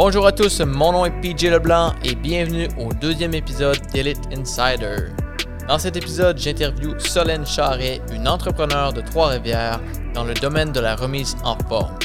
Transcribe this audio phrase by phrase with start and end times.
[0.00, 5.08] Bonjour à tous, mon nom est PJ Leblanc et bienvenue au deuxième épisode d'Elite Insider.
[5.66, 9.80] Dans cet épisode, j'interviewe Solène Charret, une entrepreneure de Trois-Rivières
[10.14, 11.98] dans le domaine de la remise en forme.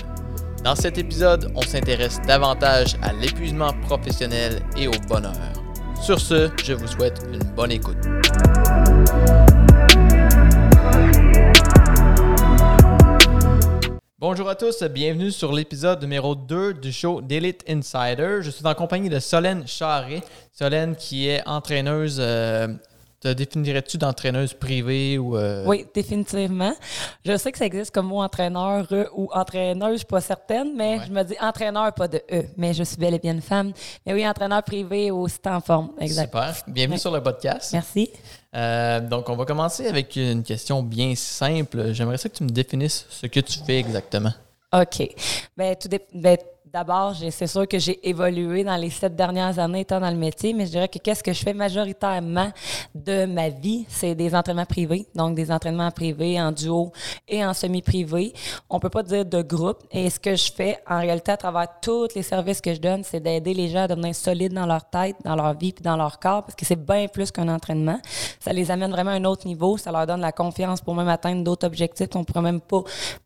[0.63, 5.53] Dans cet épisode, on s'intéresse davantage à l'épuisement professionnel et au bonheur.
[6.01, 8.07] Sur ce, je vous souhaite une bonne écoute.
[14.25, 18.37] Bonjour à tous, bienvenue sur l'épisode numéro 2 du show d'Elite Insider.
[18.39, 20.21] Je suis en compagnie de Solène Charret.
[20.53, 22.69] Solène qui est entraîneuse euh,
[23.19, 25.35] te définirais-tu d'entraîneuse privée ou.
[25.35, 25.65] Euh?
[25.65, 26.73] Oui, définitivement.
[27.25, 31.01] Je sais que ça existe comme mot entraîneur ou entraîneuse, je suis pas certaine, mais
[31.05, 32.45] je me dis entraîneur, pas de E.
[32.55, 33.73] Mais je suis bel et bien une femme.
[34.05, 35.91] Mais oui, entraîneur privé au site en forme.
[35.99, 36.27] Exact.
[36.27, 36.53] Super.
[36.69, 37.73] Bienvenue sur le podcast.
[37.73, 38.09] Merci.
[38.55, 41.93] Euh, donc, on va commencer avec une question bien simple.
[41.93, 44.33] J'aimerais que tu me définisses ce que tu fais exactement.
[44.73, 45.09] OK.
[45.57, 46.05] Ben, tout dépend.
[46.13, 46.37] Ben,
[46.73, 50.53] D'abord, c'est sûr que j'ai évolué dans les sept dernières années étant dans le métier,
[50.53, 52.51] mais je dirais que qu'est-ce que je fais majoritairement
[52.95, 56.91] de ma vie, c'est des entraînements privés, donc des entraînements privés en duo
[57.27, 58.33] et en semi-privé.
[58.71, 59.83] On peut pas dire de groupe.
[59.91, 63.03] Et ce que je fais en réalité à travers tous les services que je donne,
[63.03, 65.95] c'est d'aider les gens à devenir solides dans leur tête, dans leur vie puis dans
[65.95, 67.99] leur corps, parce que c'est bien plus qu'un entraînement.
[68.39, 69.77] Ça les amène vraiment à un autre niveau.
[69.77, 72.81] Ça leur donne la confiance pour même atteindre d'autres objectifs qu'on pourrait même pas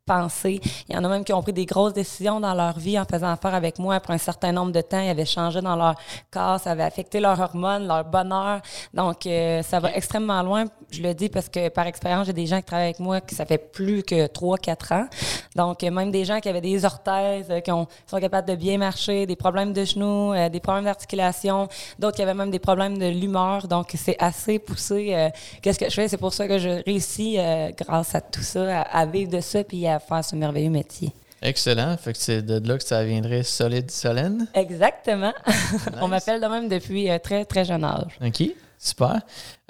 [0.06, 0.60] penser.
[0.90, 3.06] Il y en a même qui ont pris des grosses décisions dans leur vie en
[3.06, 5.00] faisant affaire avec moi après un certain nombre de temps.
[5.00, 5.96] Ils avaient changé dans leur
[6.32, 8.62] corps, ça avait affecté leurs hormones, leur bonheur.
[8.94, 10.66] Donc, euh, ça va extrêmement loin.
[10.90, 13.36] Je le dis parce que par expérience, j'ai des gens qui travaillent avec moi qui
[13.36, 15.08] ça fait plus que 3-4 ans.
[15.56, 18.56] Donc, euh, même des gens qui avaient des orthèses, euh, qui ont, sont capables de
[18.56, 21.68] bien marcher, des problèmes de genoux, des problèmes d'articulation,
[22.00, 23.68] d'autres qui avaient même des problèmes de l'humeur.
[23.68, 25.32] Donc, c'est assez poussé.
[25.62, 26.08] Qu'est-ce que je fais?
[26.08, 27.38] C'est pour ça que je réussis,
[27.78, 31.14] grâce à tout ça, à, à vivre de ça puis à faire ce merveilleux métier.
[31.42, 31.96] Excellent.
[31.98, 34.48] Fait que c'est de là que ça viendrait Solide Solène.
[34.54, 35.34] Exactement.
[36.02, 38.18] On m'appelle de même depuis un très, très jeune âge.
[38.26, 38.44] OK.
[38.80, 39.22] Super.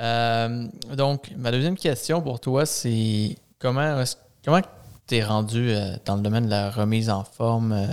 [0.01, 4.03] Euh, donc, ma deuxième question pour toi, c'est comment
[4.43, 4.61] comment
[5.07, 7.73] tu es rendu euh, dans le domaine de la remise en forme?
[7.73, 7.85] Euh,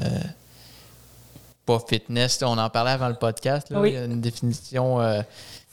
[1.67, 3.71] pas fitness, on en parlait avant le podcast.
[3.71, 4.99] Là, Il y a une définition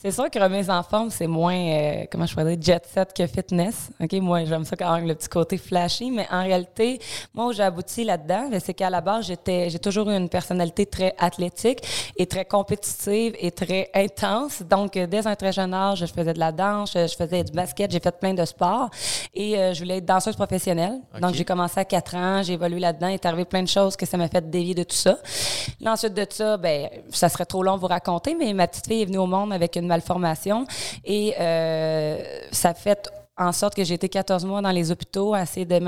[0.01, 3.13] c'est sûr que remise en forme, c'est moins, euh, comment je pourrais dire, jet set
[3.13, 3.91] que fitness.
[4.01, 7.00] OK, moi, j'aime ça quand même le petit côté flashy, mais en réalité,
[7.35, 10.28] moi, où j'ai abouti là-dedans, ben, c'est qu'à la base, j'étais, j'ai toujours eu une
[10.28, 14.63] personnalité très athlétique et très compétitive et très intense.
[14.63, 17.51] Donc, euh, dès un très jeune âge, je faisais de la danse, je faisais du
[17.51, 18.90] basket, j'ai fait plein de sports
[19.35, 21.00] et euh, je voulais être danseuse professionnelle.
[21.22, 23.95] Donc, j'ai commencé à 4 ans, j'ai évolué là-dedans, il est arrivé plein de choses
[23.95, 25.19] que ça m'a fait dévier de tout ça.
[25.79, 28.88] Là, ensuite de ça, ben, ça serait trop long de vous raconter, mais ma petite
[28.88, 30.66] fille est venue au monde avec une malformation.
[31.06, 32.18] Et euh,
[32.52, 35.80] ça fait en sorte que j'ai été 14 mois dans les hôpitaux à essayer de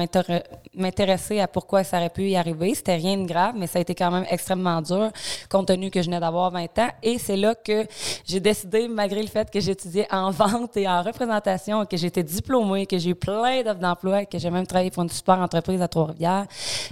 [0.76, 2.74] m'intéresser à pourquoi ça aurait pu y arriver.
[2.74, 5.12] C'était rien de grave, mais ça a été quand même extrêmement dur,
[5.50, 6.90] compte tenu que je venais d'avoir 20 ans.
[7.04, 7.86] Et c'est là que
[8.26, 12.86] j'ai décidé, malgré le fait que j'étudiais en vente et en représentation, que j'étais diplômée,
[12.86, 15.88] que j'ai eu plein d'offres d'emploi, que j'ai même travaillé pour une super entreprise à
[15.88, 16.48] Trois-Rivières,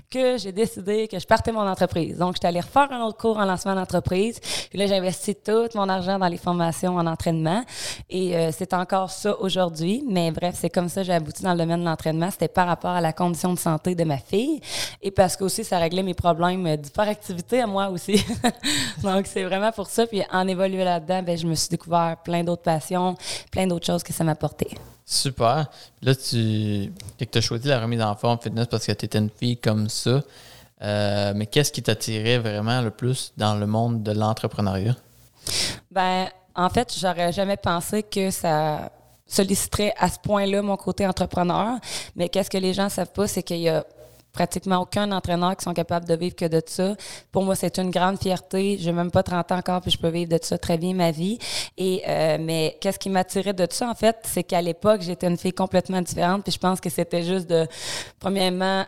[0.10, 2.18] que j'ai décidé que je partais mon entreprise.
[2.18, 4.40] Donc, j'étais allée refaire un autre cours en lancement d'entreprise.
[4.70, 7.64] Puis là, j'ai investi tout mon argent dans les formations en entraînement.
[8.10, 10.04] Et euh, c'est encore ça aujourd'hui.
[10.08, 12.30] Mais bref, c'est comme ça que j'ai abouti dans le domaine de l'entraînement.
[12.32, 14.62] C'était par rapport à la condition de santé de ma fille
[15.02, 18.24] et parce que aussi ça réglait mes problèmes d'hyperactivité à moi aussi.
[19.04, 20.06] Donc c'est vraiment pour ça.
[20.08, 23.16] Puis en évoluant là-dedans, ben, je me suis découvert plein d'autres passions,
[23.52, 24.72] plein d'autres choses que ça m'apportait.
[25.06, 25.68] Super.
[26.02, 26.92] Là, tu
[27.34, 30.22] as choisi la remise en forme fitness parce que tu étais une fille comme ça.
[30.82, 34.96] Euh, mais qu'est-ce qui t'attirait vraiment le plus dans le monde de l'entrepreneuriat?
[35.92, 38.92] Ben, en fait, j'aurais jamais pensé que ça
[39.32, 41.78] solliciterait à ce point-là mon côté entrepreneur.
[42.16, 43.86] Mais qu'est-ce que les gens savent pas, c'est qu'il y a
[44.34, 46.96] pratiquement aucun entraîneur qui sont capables de vivre que de ça.
[47.32, 48.78] Pour moi, c'est une grande fierté.
[48.80, 50.94] Je n'ai même pas 30 ans encore, puis je peux vivre de ça très bien
[50.94, 51.38] ma vie.
[51.78, 55.38] Et euh, mais qu'est-ce qui m'attirait de ça, en fait, c'est qu'à l'époque, j'étais une
[55.38, 56.44] fille complètement différente.
[56.44, 57.68] Puis je pense que c'était juste de,
[58.20, 58.86] premièrement,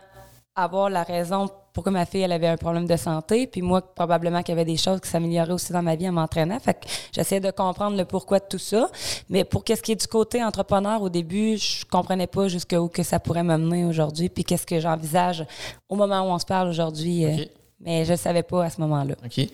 [0.56, 4.42] avoir la raison pourquoi ma fille elle avait un problème de santé, puis moi probablement
[4.42, 6.60] qu'il y avait des choses qui s'amélioraient aussi dans ma vie en m'entraînant.
[6.60, 8.88] Fait que j'essayais de comprendre le pourquoi de tout ça.
[9.28, 13.02] Mais pour qu'est-ce qui est du côté entrepreneur, au début, je comprenais pas jusqu'où que
[13.02, 15.44] ça pourrait m'amener aujourd'hui, puis qu'est-ce que j'envisage
[15.88, 17.26] au moment où on se parle aujourd'hui.
[17.26, 17.44] Euh,
[17.80, 19.16] mais je savais pas à ce moment-là.
[19.24, 19.48] OK.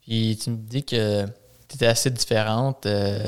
[0.00, 1.26] Puis tu me dis que
[1.68, 2.86] tu étais assez différente.
[2.86, 3.18] Euh,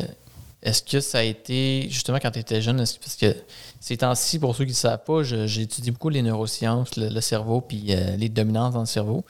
[0.62, 3.36] est-ce que ça a été, justement, quand tu étais jeune, parce que
[3.78, 7.60] ces temps-ci, pour ceux qui ne savent pas, j'ai étudié beaucoup les neurosciences, le, cerveau,
[7.60, 9.24] puis euh, les dominances dans le cerveau.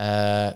[0.00, 0.50] Euh,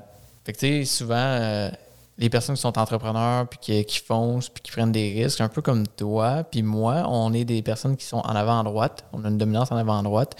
[0.45, 1.71] fait que, tu sais, souvent, euh,
[2.19, 5.63] les personnes qui sont entrepreneurs, puis qui, foncent, puis qui prennent des risques, un peu
[5.63, 9.05] comme toi, puis moi, on est des personnes qui sont en avant à droite.
[9.13, 10.35] On a une dominance en avant à droite.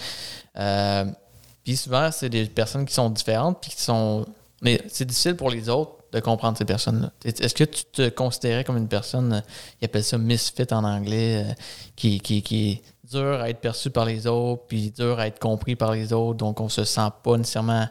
[1.63, 4.25] puis souvent, c'est des personnes qui sont différentes, puis qui sont
[4.61, 7.11] Mais c'est difficile pour les autres de comprendre ces personnes-là.
[7.23, 9.41] Est-ce que tu te considérais comme une personne, euh,
[9.81, 11.53] ils appellent ça misfit en anglais, euh,
[11.95, 15.39] qui, qui, qui est dur à être perçu par les autres, puis dur à être
[15.39, 17.87] compris par les autres, donc on se sent pas nécessairement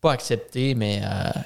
[0.00, 1.40] pas accepté, mais euh,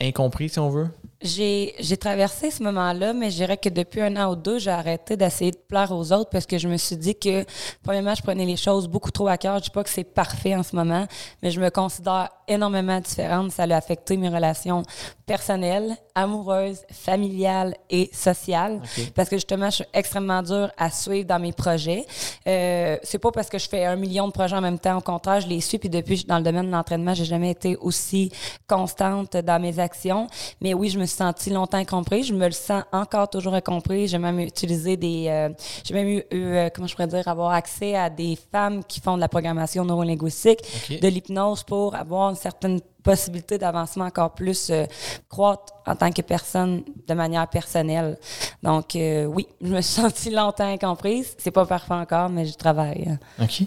[0.00, 0.88] incompris si on veut?
[1.26, 4.70] J'ai, j'ai traversé ce moment-là, mais je dirais que depuis un an ou deux, j'ai
[4.70, 7.44] arrêté d'essayer de plaire aux autres parce que je me suis dit que,
[7.82, 9.58] premièrement, je prenais les choses beaucoup trop à cœur.
[9.58, 11.06] Je dis pas que c'est parfait en ce moment,
[11.42, 13.50] mais je me considère énormément différente.
[13.50, 14.82] Ça a affecté mes relations
[15.26, 18.80] personnelles, amoureuses, familiales et sociales.
[19.14, 22.06] Parce que justement, je suis extrêmement dure à suivre dans mes projets.
[22.46, 24.98] Euh, c'est pas parce que je fais un million de projets en même temps.
[24.98, 25.78] Au contraire, je les suis.
[25.78, 28.30] Puis depuis, dans le domaine de l'entraînement, j'ai jamais été aussi
[28.68, 30.28] constante dans mes actions.
[30.60, 32.22] Mais oui, je me suis sentie longtemps incompris.
[32.24, 34.08] Je me le sens encore toujours incompris.
[34.08, 35.26] J'ai même utilisé des...
[35.28, 35.48] Euh,
[35.84, 39.16] j'ai même eu, euh, comment je pourrais dire, avoir accès à des femmes qui font
[39.16, 40.60] de la programmation neurolinguistique,
[40.90, 44.84] de l'hypnose pour avoir une certaine possibilité d'avancement encore plus euh,
[45.28, 48.18] croître en tant que personne de manière personnelle.
[48.62, 51.34] Donc, oui, je me suis sentie longtemps incomprise.
[51.38, 53.16] C'est pas parfait encore, mais je travaille.
[53.40, 53.62] OK.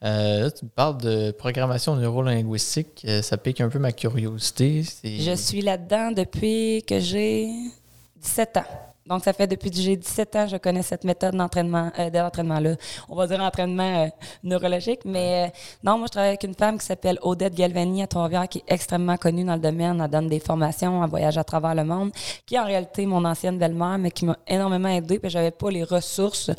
[0.00, 3.06] là, tu me parles de programmation neurolinguistique.
[3.22, 4.84] ça pique un peu ma curiosité.
[5.02, 7.50] Je suis là-dedans depuis que j'ai
[8.22, 8.93] 17 ans.
[9.06, 12.76] Donc, ça fait depuis que j'ai 17 ans, je connais cette méthode d'entraînement, euh, d'entraînement-là.
[13.08, 14.08] On va dire entraînement euh,
[14.42, 15.00] neurologique.
[15.04, 18.48] Mais euh, non, moi, je travaille avec une femme qui s'appelle Odette Galvani à Trois-Rivières,
[18.48, 20.00] qui est extrêmement connue dans le domaine.
[20.00, 22.12] Elle donne des formations, elle voyage à travers le monde,
[22.46, 25.70] qui est en réalité mon ancienne belle-mère, mais qui m'a énormément aidée, puis j'avais pas
[25.70, 26.50] les ressources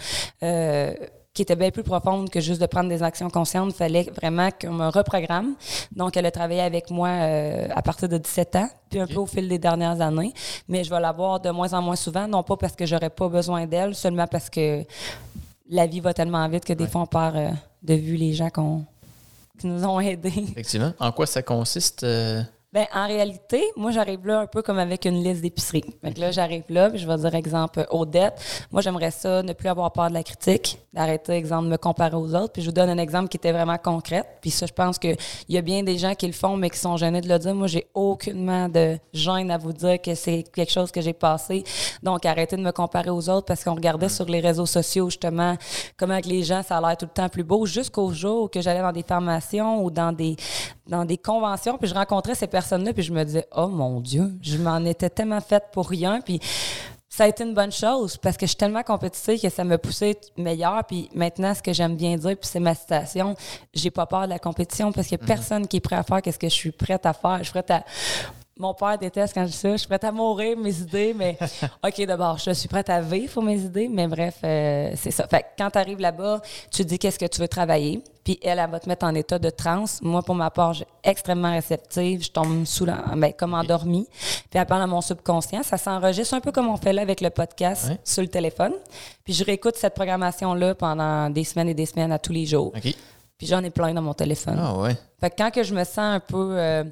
[1.35, 3.71] qui était bien plus profonde que juste de prendre des actions conscientes.
[3.71, 5.53] Il fallait vraiment qu'on me reprogramme.
[5.91, 9.17] Donc, elle a travaillé avec moi euh, à partir de 17 ans, puis un peu
[9.17, 10.33] au fil des dernières années.
[10.69, 13.09] Mais je vais la voir de moins en moins souvent, non pas parce que j'aurais
[13.09, 14.85] pas besoin d'elle, seulement parce que
[15.69, 17.49] la vie va tellement vite que des fois, on perd euh,
[17.83, 18.49] de vue les gens
[19.59, 20.45] qui nous ont aidés.
[20.51, 20.93] Effectivement.
[20.99, 22.03] En quoi ça consiste?
[22.03, 22.43] Euh,
[22.75, 25.85] ben, en réalité, moi, j'arrive là un peu comme avec une liste d'épicerie.
[26.03, 28.33] Donc là, j'arrive là, puis je vais dire, exemple, Odette.
[28.69, 32.17] Moi, j'aimerais ça, ne plus avoir peur de la critique, d'arrêter, exemple, de me comparer
[32.17, 32.51] aux autres.
[32.51, 34.25] Puis je vous donne un exemple qui était vraiment concret.
[34.41, 35.15] Puis ça, je pense qu'il
[35.47, 37.55] y a bien des gens qui le font, mais qui sont gênés de le dire.
[37.55, 41.63] Moi, j'ai aucunement de gêne à vous dire que c'est quelque chose que j'ai passé.
[42.03, 45.55] Donc, arrêtez de me comparer aux autres parce qu'on regardait sur les réseaux sociaux, justement,
[45.95, 48.59] comment que les gens, ça a l'air tout le temps plus beau, jusqu'au jour que
[48.59, 50.35] j'allais dans des formations ou dans des,
[50.87, 54.31] dans des conventions, puis je rencontrais ces personnes-là, puis je me disais, oh mon Dieu,
[54.41, 56.39] je m'en étais tellement faite pour rien, puis
[57.15, 59.77] ça a été une bonne chose parce que je suis tellement compétitive que ça me
[59.77, 60.83] poussait meilleur.
[60.83, 63.35] Puis maintenant, ce que j'aime bien dire, puis c'est ma citation,
[63.73, 65.27] j'ai pas peur de la compétition parce qu'il n'y a mhm.
[65.27, 67.37] personne qui est prêt à faire qu'est-ce que je suis prête à faire.
[67.37, 67.85] Je suis prête à
[68.57, 69.71] mon père déteste quand je dis ça.
[69.71, 71.37] Je suis prête à mourir mes idées, mais
[71.85, 75.27] OK, d'abord, je suis prête à vivre pour mes idées, mais bref, euh, c'est ça.
[75.27, 76.41] Fait quand tu arrives là-bas,
[76.71, 79.13] tu te dis qu'est-ce que tu veux travailler, puis elle, elle va te mettre en
[79.13, 80.01] état de transe.
[80.01, 82.23] Moi, pour ma part, j'ai extrêmement réceptive.
[82.23, 84.07] Je tombe sous la, ben, comme endormie.
[84.49, 85.61] Puis elle parle à mon subconscient.
[85.61, 88.73] Ça s'enregistre un peu comme on fait là avec le podcast sur le téléphone.
[89.23, 92.73] Puis je réécoute cette programmation-là pendant des semaines et des semaines à tous les jours.
[93.45, 94.57] Puis j'en ai plein dans mon téléphone.
[94.59, 94.97] Ah ouais.
[95.19, 96.83] Fait que quand que je me sens un peu euh,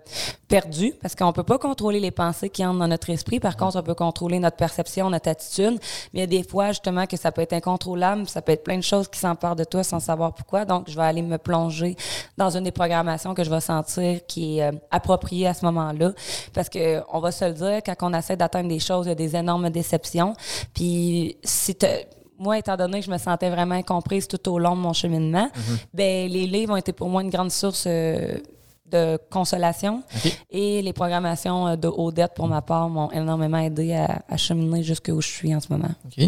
[0.48, 3.80] perdue, parce qu'on peut pas contrôler les pensées qui entrent dans notre esprit, par contre,
[3.80, 5.80] on peut contrôler notre perception, notre attitude.
[6.14, 8.64] Mais il y a des fois, justement, que ça peut être incontrôlable, ça peut être
[8.64, 10.64] plein de choses qui s'emparent de toi sans savoir pourquoi.
[10.64, 11.96] Donc, je vais aller me plonger
[12.38, 16.12] dans une des programmations que je vais sentir qui est euh, appropriée à ce moment-là.
[16.54, 19.14] Parce que on va se le dire, quand on essaie d'atteindre des choses, il y
[19.14, 20.36] a des énormes déceptions.
[20.76, 21.88] Puis si tu
[22.38, 25.50] moi, étant donné que je me sentais vraiment incomprise tout au long de mon cheminement,
[25.56, 25.78] mhm.
[25.94, 28.38] ben, les livres ont été pour moi une grande source euh,
[28.86, 30.04] de consolation.
[30.50, 35.22] Et les programmations euh, de Odette, pour ma part, m'ont énormément aidé à, cheminer jusqu'où
[35.22, 35.92] je suis en ce moment.
[36.06, 36.26] OK.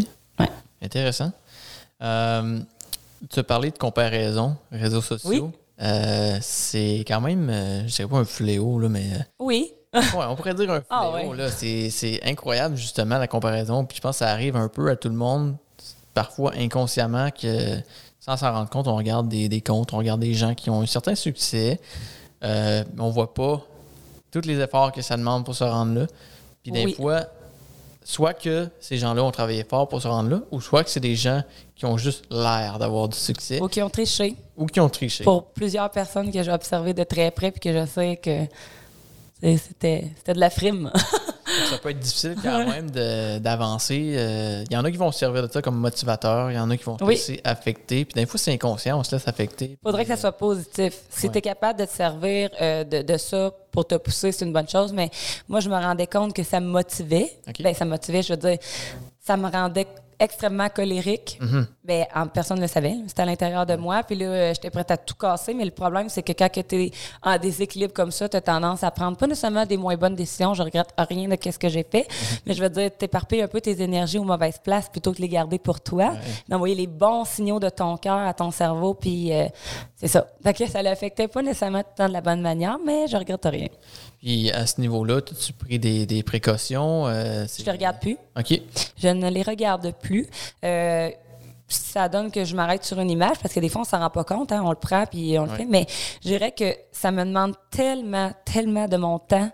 [0.81, 1.31] Intéressant.
[2.03, 2.59] Euh,
[3.29, 5.51] tu as parlé de comparaison, réseaux sociaux.
[6.41, 9.05] c'est quand même, je ne dirais pas un fléau, là, mais.
[9.39, 9.71] Oui.
[10.13, 11.89] on pourrait dire un ah, fléau.
[11.89, 13.85] C'est incroyable, justement, la comparaison.
[13.85, 15.55] Puis je pense que ça arrive un peu à tout le monde
[16.15, 17.77] parfois inconsciemment que
[18.19, 20.87] sans s'en rendre compte, on regarde des, comptes, on regarde des gens qui ont un
[20.87, 21.79] certain succès.
[22.43, 23.61] Euh, on voit pas
[24.31, 26.07] tous les efforts que ça demande pour se rendre là.
[26.63, 27.27] Puis des fois,
[28.03, 30.99] soit que ces gens-là ont travaillé fort pour se rendre là, ou soit que c'est
[30.99, 31.43] des gens
[31.75, 33.61] qui ont juste l'air d'avoir du succès.
[33.61, 34.35] Ou qui ont triché.
[34.57, 35.23] Ou qui ont triché.
[35.23, 38.47] Pour plusieurs personnes que j'ai observées de très près, puis que je sais que
[39.57, 40.91] c'était de la frime.
[41.69, 42.89] ça peut être difficile quand même
[43.39, 43.95] d'avancer.
[43.95, 46.59] Il euh, y en a qui vont se servir de ça comme motivateur, il y
[46.59, 48.05] en a qui vont se laisser affecter.
[48.05, 49.71] Puis des fois, c'est inconscient, on se laisse affecter.
[49.71, 51.01] Il faudrait que ça soit positif.
[51.09, 54.45] Si tu es capable de te servir euh, de, de, ça pour te pousser, c'est
[54.45, 54.93] une bonne chose.
[54.93, 55.09] Mais
[55.47, 57.31] moi, je me rendais compte que ça me motivait.
[57.59, 58.57] Ben, ça me motivait, je veux dire,
[59.19, 59.87] ça me rendait
[60.19, 61.39] extrêmement colérique.
[61.83, 62.95] Ben, en- personne ne le savait.
[63.07, 64.01] C'était à l'intérieur de moi.
[64.03, 65.53] Puis là, euh, j'étais prête à tout casser.
[65.53, 66.91] Mais le problème, c'est que quand tu es
[67.21, 70.53] en déséquilibre comme ça, tu as tendance à prendre pas nécessairement des moins bonnes décisions.
[70.53, 72.07] Je regrette rien de ce que j'ai fait.
[72.45, 75.21] Mais je veux dire, t'éparpilles un peu tes énergies aux mauvaises places plutôt que de
[75.21, 76.13] les garder pour toi.
[76.49, 78.93] D'envoyer les bons signaux de ton cœur à ton cerveau.
[78.95, 79.45] Puis euh,
[79.95, 80.27] c'est ça.
[80.43, 83.17] Fait que ça l'affectait pas nécessairement tout le temps de la bonne manière, mais je
[83.17, 83.67] regrette rien.
[84.19, 87.05] Puis à ce niveau-là, as-tu pris des, des précautions?
[87.05, 88.17] euh, Je te regarde plus.
[88.39, 88.59] OK.
[88.97, 90.04] Je ne les regarde plus.
[90.63, 91.09] Euh,
[91.67, 94.09] ça donne que je m'arrête sur une image parce que des fois, on s'en rend
[94.11, 94.51] pas compte.
[94.51, 95.57] hein, on le prend puis on le Ouais.
[95.57, 95.65] fait.
[95.65, 95.87] Mais
[96.21, 99.49] je dirais que ça me demande tellement, tellement de mon temps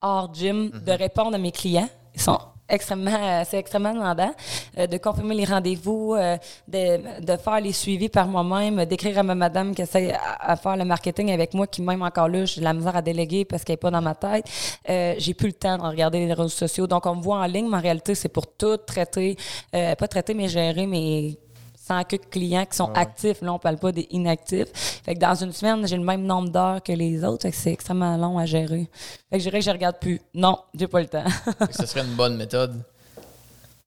[0.00, 1.88] hors gym de répondre à mes clients.
[2.14, 4.32] Ils sont extrêmement, euh, c'est extrêmement demandant
[4.78, 6.36] euh, de confirmer les rendez-vous, euh,
[6.68, 10.76] de, de faire les suivis par moi-même, d'écrire à ma madame qui essaie à, faire
[10.76, 13.64] le marketing avec moi, qui même encore là, j'ai de la misère à déléguer parce
[13.64, 14.46] qu'elle est pas dans ma tête.
[14.88, 16.86] Euh, j'ai plus le temps de regarder les réseaux sociaux.
[16.86, 19.36] Donc, on me voit en ligne, mais en réalité, c'est pour tout traiter,
[19.74, 21.38] euh, pas traiter, mais gérer mes
[21.86, 23.40] 100 quelques clients qui sont actifs.
[23.42, 24.68] Là, on parle pas des inactifs.
[25.04, 27.42] Fait que dans une semaine, j'ai le même nombre d'heures que les autres.
[27.42, 28.88] Fait que c'est extrêmement long à gérer.
[29.30, 30.20] Fait que je dirais que je regarde plus.
[30.34, 31.24] Non, j'ai pas le temps.
[31.70, 32.82] Ce serait une bonne méthode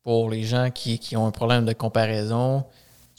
[0.03, 2.63] pour les gens qui, qui ont un problème de comparaison,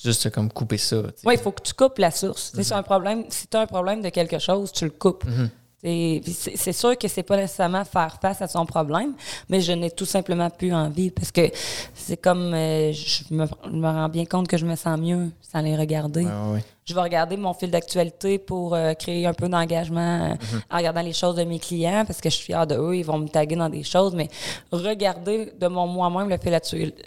[0.03, 1.03] juste comme couper ça.
[1.25, 2.53] Oui, il faut que tu coupes la source.
[2.55, 3.25] C'est un problème.
[3.29, 5.27] Si tu as un problème de quelque chose, tu le coupes.
[5.27, 5.51] Puis
[5.83, 9.13] c'est- sûr que c'est pas nécessairement faire face à son problème,
[9.49, 11.51] mais je n'ai tout simplement plus envie parce que
[11.95, 15.31] c'est comme euh, je, me, je me rends bien compte que je me sens mieux
[15.41, 16.25] sans les regarder.
[16.25, 16.65] Ouais, ouais.
[16.87, 20.35] Je vais regarder mon fil d'actualité pour euh, créer un peu d'engagement euh,
[20.71, 23.05] en regardant les choses de mes clients parce que je suis fière de eux, ils
[23.05, 24.29] vont me taguer dans des choses, mais
[24.73, 26.51] regarder de mon moi-même le fil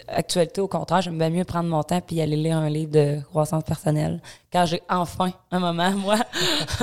[0.08, 3.20] d'actualité, au contraire, j'aime bien mieux prendre mon temps puis aller lire un livre de
[3.30, 6.16] croissance personnelle quand j'ai enfin un moment, moi.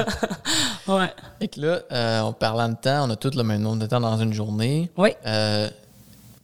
[0.88, 1.10] ouais.
[1.40, 3.86] Fait que là, euh, en parlant de temps, on a tous le même nombre de
[3.88, 4.90] temps dans une journée.
[4.98, 5.10] Oui.
[5.26, 5.70] Euh,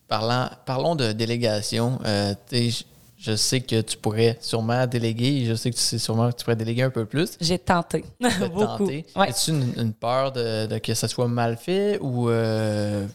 [0.08, 2.00] parlant, parlons de délégation.
[2.06, 2.86] Euh, tu sais,
[3.20, 5.46] je, sais que tu pourrais sûrement déléguer.
[5.46, 7.38] Je sais que tu sais sûrement que tu pourrais déléguer un peu plus.
[7.42, 8.06] J'ai tenté.
[8.40, 8.66] Beaucoup.
[8.66, 9.06] tenter.
[9.16, 9.30] Ouais.
[9.30, 13.06] As-tu une, une peur de, de que ça soit mal fait ou euh,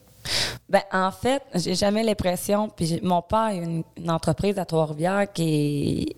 [0.68, 2.68] Ben, en fait, j'ai jamais l'impression.
[2.68, 6.16] Puis mon père a une, une entreprise à Trois-Rivières qui est-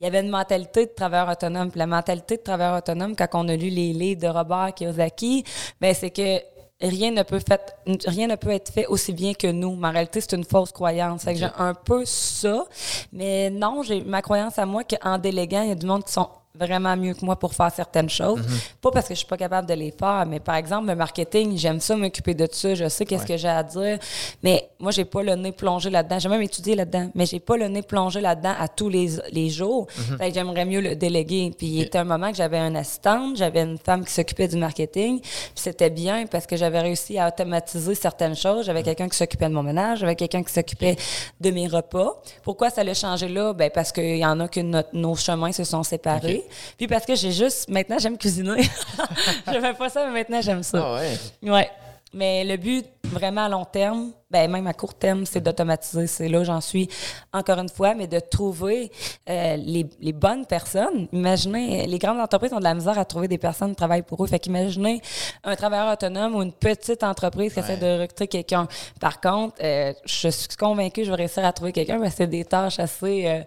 [0.00, 1.70] Il y avait une mentalité de travailleur autonome.
[1.70, 5.44] Puis la mentalité de travailleur autonome, quand on a lu les livres de Robert Kiyosaki,
[5.78, 6.40] ben c'est que
[6.80, 7.76] rien ne peut fait,
[8.06, 9.76] rien ne peut être fait aussi bien que nous.
[9.76, 11.24] Mais en réalité, c'est une fausse croyance.
[11.24, 12.64] Fait que j'ai un peu ça.
[13.12, 16.12] Mais non, j'ai ma croyance à moi qu'en déléguant, il y a du monde qui
[16.12, 18.40] sont vraiment mieux que moi pour faire certaines choses.
[18.80, 21.56] Pas parce que je suis pas capable de les faire, mais par exemple, le marketing,
[21.56, 23.28] j'aime ça m'occuper de ça, je sais qu'est-ce Ouais.
[23.28, 23.98] que j'ai à dire,
[24.42, 26.18] mais moi, j'ai pas le nez plongé là-dedans.
[26.18, 29.48] J'ai même étudié là-dedans, mais j'ai pas le nez plongé là-dedans à tous les, les
[29.48, 29.86] jours.
[30.18, 31.52] Fait que j'aimerais mieux le déléguer.
[31.56, 34.56] Puis il était un moment que j'avais une assistante, j'avais une femme qui s'occupait du
[34.56, 38.66] marketing, puis c'était bien parce que j'avais réussi à automatiser certaines choses.
[38.66, 40.96] J'avais quelqu'un qui s'occupait de mon ménage, j'avais quelqu'un qui s'occupait
[41.40, 42.20] de mes repas.
[42.42, 43.52] Pourquoi ça l'a changé là?
[43.52, 46.39] Ben parce qu'il y en a que notre- nos chemins se sont séparés.
[46.76, 47.68] Puis parce que j'ai juste...
[47.68, 48.62] Maintenant, j'aime cuisiner.
[49.50, 50.82] J'aimais pas ça, mais maintenant, j'aime ça.
[50.82, 51.50] Ah ouais.
[51.50, 51.70] Ouais.
[52.12, 56.06] Mais le but, vraiment à long terme, ben même à court terme, c'est d'automatiser.
[56.06, 56.88] C'est là où j'en suis,
[57.32, 58.90] encore une fois, mais de trouver
[59.28, 61.08] euh, les, les bonnes personnes.
[61.12, 64.22] Imaginez, les grandes entreprises ont de la misère à trouver des personnes qui travaillent pour
[64.22, 64.26] eux.
[64.26, 65.00] Fait qu'imaginez
[65.44, 68.68] un travailleur autonome ou une petite entreprise qui essaie de recruter quelqu'un.
[69.00, 72.26] Par contre, euh, je suis convaincue que je vais réussir à trouver quelqu'un, mais c'est
[72.26, 73.42] des tâches assez euh,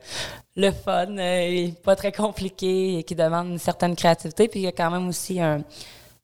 [0.56, 4.48] le fun, euh, et pas très compliquées et qui demandent une certaine créativité.
[4.48, 5.64] Puis il y a quand même aussi un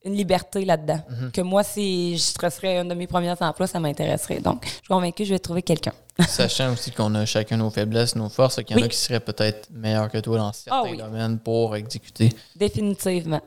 [0.06, 1.02] une liberté là-dedans.
[1.10, 1.32] Mhm.
[1.32, 4.40] Que moi, si je serais un de mes premiers emplois, ça m'intéresserait.
[4.40, 5.92] Donc, je suis convaincue que je vais trouver quelqu'un.
[6.28, 8.84] Sachant aussi qu'on a chacun nos faiblesses, nos forces, qu'il y en Oui.
[8.86, 10.98] a qui seraient peut-être meilleurs que toi dans certains Ah oui.
[10.98, 12.34] domaines pour exécuter.
[12.56, 13.42] Définitivement.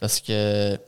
[0.00, 0.78] Parce que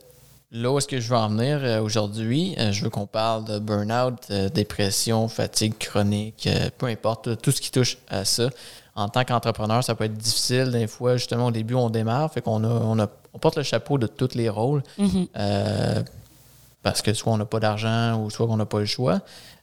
[0.51, 3.45] là où est-ce que je veux en venir euh, aujourd'hui, euh, je veux qu'on parle
[3.45, 8.49] de burn-out, euh, dépression, fatigue chronique, peu importe, tout, tout ce qui touche à ça.
[8.95, 10.71] En tant qu'entrepreneur, ça peut être difficile.
[10.71, 13.63] Des fois, justement, au début, on démarre, fait qu'on a, on a, on porte le
[13.63, 14.81] chapeau de tous les rôles.
[14.97, 15.27] Mhm.
[15.37, 16.01] Euh,
[16.81, 19.19] parce que soit on n'a pas d'argent ou soit qu'on n'a pas le choix.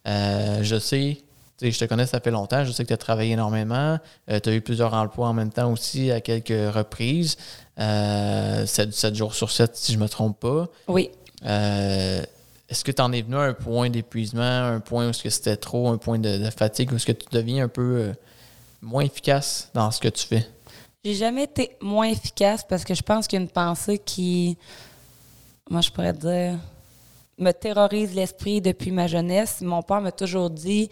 [0.06, 1.18] Euh, je sais,
[1.60, 4.52] je te connais, ça fait longtemps, je sais que tu as travaillé énormément, tu as
[4.52, 7.36] eu plusieurs emplois en même temps aussi à quelques reprises,
[7.80, 10.68] euh, 7, jours sur 7 si je me trompe pas.
[10.86, 11.10] Oui.
[11.44, 12.22] Euh,
[12.68, 15.88] est-ce que tu en es venu à un point d'épuisement, un point où c'était trop,
[15.88, 18.12] un point de, de fatigue, où est-ce que tu deviens un peu euh,
[18.82, 20.46] moins efficace dans ce que tu fais?
[21.04, 24.56] J'ai jamais été moins efficace parce que je pense qu'il y a une pensée qui,
[25.68, 26.58] moi je pourrais dire,
[27.36, 29.60] me terrorise l'esprit depuis ma jeunesse.
[29.60, 30.88] Mon père m'a toujours dit,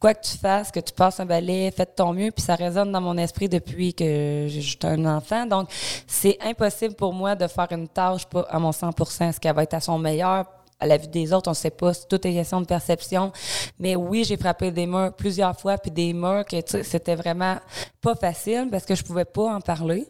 [0.00, 2.90] quoi que tu fasses, que tu passes un balai, fais ton mieux, puis ça résonne
[2.90, 5.46] dans mon esprit depuis que j'étais un enfant.
[5.46, 5.68] Donc,
[6.08, 9.74] c'est impossible pour moi de faire une tâche à mon 100% ce qu'elle va être
[9.74, 10.46] à son meilleur
[10.80, 13.32] à la vue des autres, on sait pas, toute une question de perception.
[13.78, 17.56] Mais oui, j'ai frappé des murs plusieurs fois, puis des murs que c'était vraiment
[18.00, 20.06] pas facile parce que je pouvais pas en parler.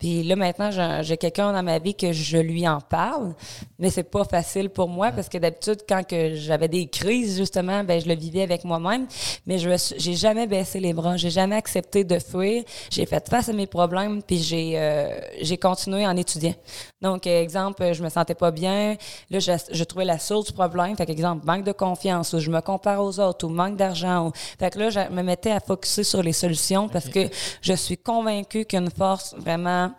[0.00, 0.70] Puis là, maintenant,
[1.02, 3.34] j'ai quelqu'un dans ma vie que je lui en parle,
[3.78, 7.84] mais c'est pas facile pour moi parce que d'habitude, quand que j'avais des crises, justement,
[7.84, 9.06] ben je le vivais avec moi-même.
[9.46, 12.64] Mais je j'ai jamais baissé les bras, j'ai jamais accepté de fuir.
[12.90, 16.54] J'ai fait face à mes problèmes, puis j'ai euh, j'ai continué en étudiant.
[17.02, 18.96] Donc, exemple, je me sentais pas bien.
[19.30, 20.96] Là, je, je trouvais la source du problème.
[20.96, 24.32] Fait exemple, manque de confiance, ou je me compare aux autres, ou manque d'argent.
[24.58, 27.28] Fait que là, je me mettais à focuser sur les solutions parce que
[27.60, 29.89] je suis convaincue qu'une force vraiment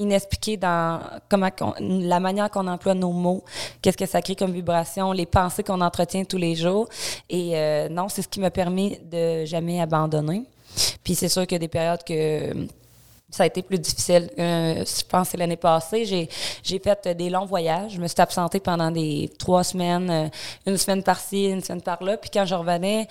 [0.00, 3.44] inexpliqué dans comment la manière qu'on emploie nos mots,
[3.82, 6.88] qu'est-ce que ça crée comme vibration, les pensées qu'on entretient tous les jours.
[7.28, 10.44] Et euh, non, c'est ce qui m'a permis de jamais abandonner.
[11.04, 12.66] Puis c'est sûr qu'il y a des périodes que
[13.30, 14.30] ça a été plus difficile.
[14.38, 16.04] Euh, je pense que c'est l'année passée.
[16.04, 16.28] J'ai,
[16.62, 17.92] j'ai fait des longs voyages.
[17.92, 20.28] Je me suis absentée pendant des trois semaines, euh,
[20.66, 22.16] une semaine par-ci, une semaine par-là.
[22.16, 23.06] Puis quand je revenais,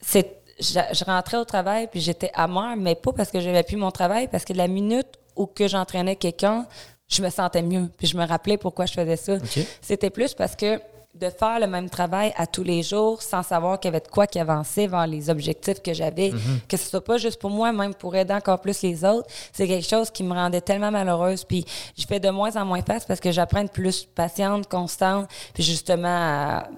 [0.00, 3.76] c'est, je, je, rentrais au travail, puis j'étais amère, mais pas parce que j'avais plus
[3.76, 6.66] mon travail, parce que la minute ou que j'entraînais quelqu'un,
[7.08, 7.88] je me sentais mieux.
[7.98, 9.36] Puis je me rappelais pourquoi je faisais ça.
[9.80, 10.80] C'était plus parce que
[11.14, 14.08] de faire le même travail à tous les jours sans savoir qu'il y avait de
[14.08, 16.60] quoi qui avançait vers les objectifs que j'avais, mhm.
[16.66, 19.68] que ce soit pas juste pour moi, même pour aider encore plus les autres, c'est
[19.68, 21.44] quelque chose qui me rendait tellement malheureuse.
[21.44, 21.66] Puis
[21.98, 26.08] je fais de moins en moins face parce que j'apprends plus patiente, constante, puis justement
[26.08, 26.68] à,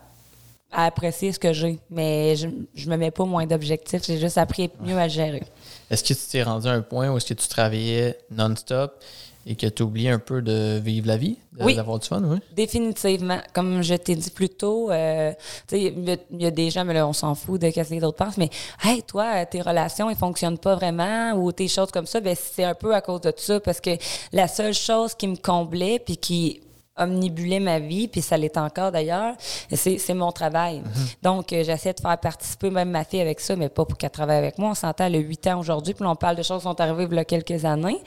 [0.72, 1.78] apprécier ce que j'ai.
[1.88, 5.44] Mais je, je me mets pas moins d'objectifs, j'ai juste appris mieux à gérer.
[5.90, 9.02] Est-ce que tu t'es rendu à un point où est-ce que tu travaillais non-stop
[9.46, 12.38] et que tu oublié un peu de vivre la vie, d'avoir du fun, oui?
[12.54, 13.38] Définitivement.
[13.52, 15.32] Comme je t'ai dit plus tôt, euh,
[15.70, 18.16] il y, a des gens, mais là, on s'en fout de ce que les autres
[18.16, 18.48] pensent, mais
[18.82, 22.64] hey, toi, tes relations, elles fonctionnent pas vraiment ou tes choses comme ça, ben c'est
[22.64, 23.90] un peu à cause de ça parce que
[24.32, 26.60] la seule chose qui me comblait puis qui
[26.96, 29.34] omnibulait ma vie, puis ça l'est encore d'ailleurs,
[29.72, 30.78] c'est mon travail.
[30.78, 30.84] Mhm.
[31.22, 34.10] Donc, euh, j'essaie de faire participer même ma fille avec ça, mais pas pour qu'elle
[34.10, 34.70] travaille avec moi.
[34.70, 37.06] On s'entend, elle a 8 ans aujourd'hui, puis on parle de choses qui sont arrivées
[37.10, 38.00] il y a quelques années.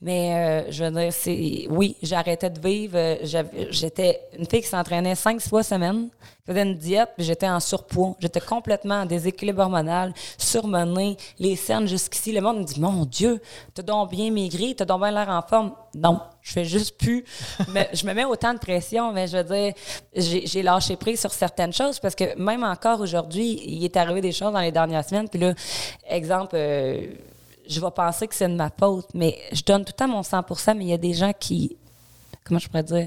[0.00, 2.96] Mais euh, je veux dire, c'est oui, j'arrêtais de vivre.
[2.96, 3.16] Euh,
[3.70, 6.08] j'étais une fille qui s'entraînait cinq, fois semaine,
[6.46, 8.16] faisais une diète, puis j'étais en surpoids.
[8.18, 12.32] J'étais complètement en déséquilibre hormonal, surmenée, les cernes jusqu'ici.
[12.32, 13.40] Le monde me dit Mon Dieu,
[13.74, 15.72] t'as donc bien maigri, t'as donc bien l'air en forme.
[15.94, 17.24] Non, je fais juste plus.
[17.68, 19.74] mais je me mets autant de pression, mais je veux dire,
[20.14, 24.32] j'ai lâché prise sur certaines choses parce que même encore aujourd'hui, il est arrivé des
[24.32, 25.28] choses dans les dernières semaines.
[25.28, 25.54] Puis là,
[26.08, 27.06] exemple, euh,
[27.68, 30.22] je vais penser que c'est de ma faute, mais je donne tout le temps mon
[30.22, 30.42] 100
[30.74, 31.76] mais il y a des gens qui,
[32.44, 33.06] comment je pourrais dire,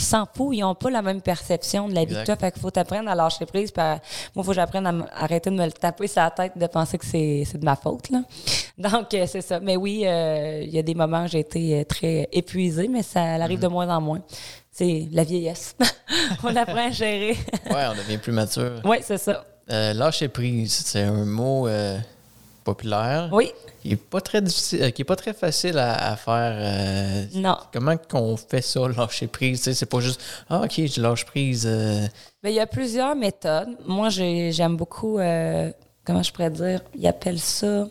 [0.00, 2.36] qui s'en foutent, ils n'ont pas la même perception de la vie que toi.
[2.36, 3.70] Fait qu'il faut t'apprendre à lâcher prise.
[3.76, 4.00] moi,
[4.34, 6.96] il faut que j'apprenne à arrêter de me le taper sur la tête de penser
[6.96, 8.10] que c'est de ma faute.
[8.10, 8.22] Là.
[8.78, 9.60] Donc, euh, c'est ça.
[9.60, 13.02] Mais oui, euh, il y a des moments où j'ai été euh, très épuisée, mais
[13.02, 13.62] ça arrive mm-hmm.
[13.62, 14.20] de moins en moins.
[14.70, 15.76] C'est la vieillesse.
[16.42, 17.36] on apprend à gérer.
[17.70, 18.80] oui, on devient plus mature.
[18.84, 19.44] Oui, c'est ça.
[19.68, 21.68] lâcher prise, c'est un mot
[22.64, 23.28] populaire.
[23.32, 23.52] Oui.
[23.82, 26.54] Qui n'est pas très difficile, euh, qui est pas très facile à, faire.
[26.56, 27.56] Euh, non.
[27.72, 29.62] Comment qu'on fait ça, lâcher prise?
[29.72, 31.66] C'est pas juste Ah, OK, je lâche prise.
[31.66, 32.06] Euh.
[32.42, 33.76] Ben, il y a plusieurs méthodes.
[33.86, 35.18] Moi, j'aime beaucoup
[36.04, 36.82] comment je pourrais dire?
[36.94, 37.86] Ils appellent ça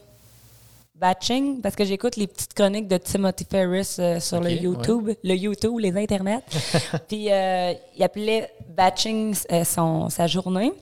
[0.96, 5.80] batching parce que j'écoute les petites chroniques de Timothy Ferris sur le YouTube, le YouTube,
[5.80, 6.44] les internets.
[7.08, 10.74] Puis il appelait batching son, sa journée.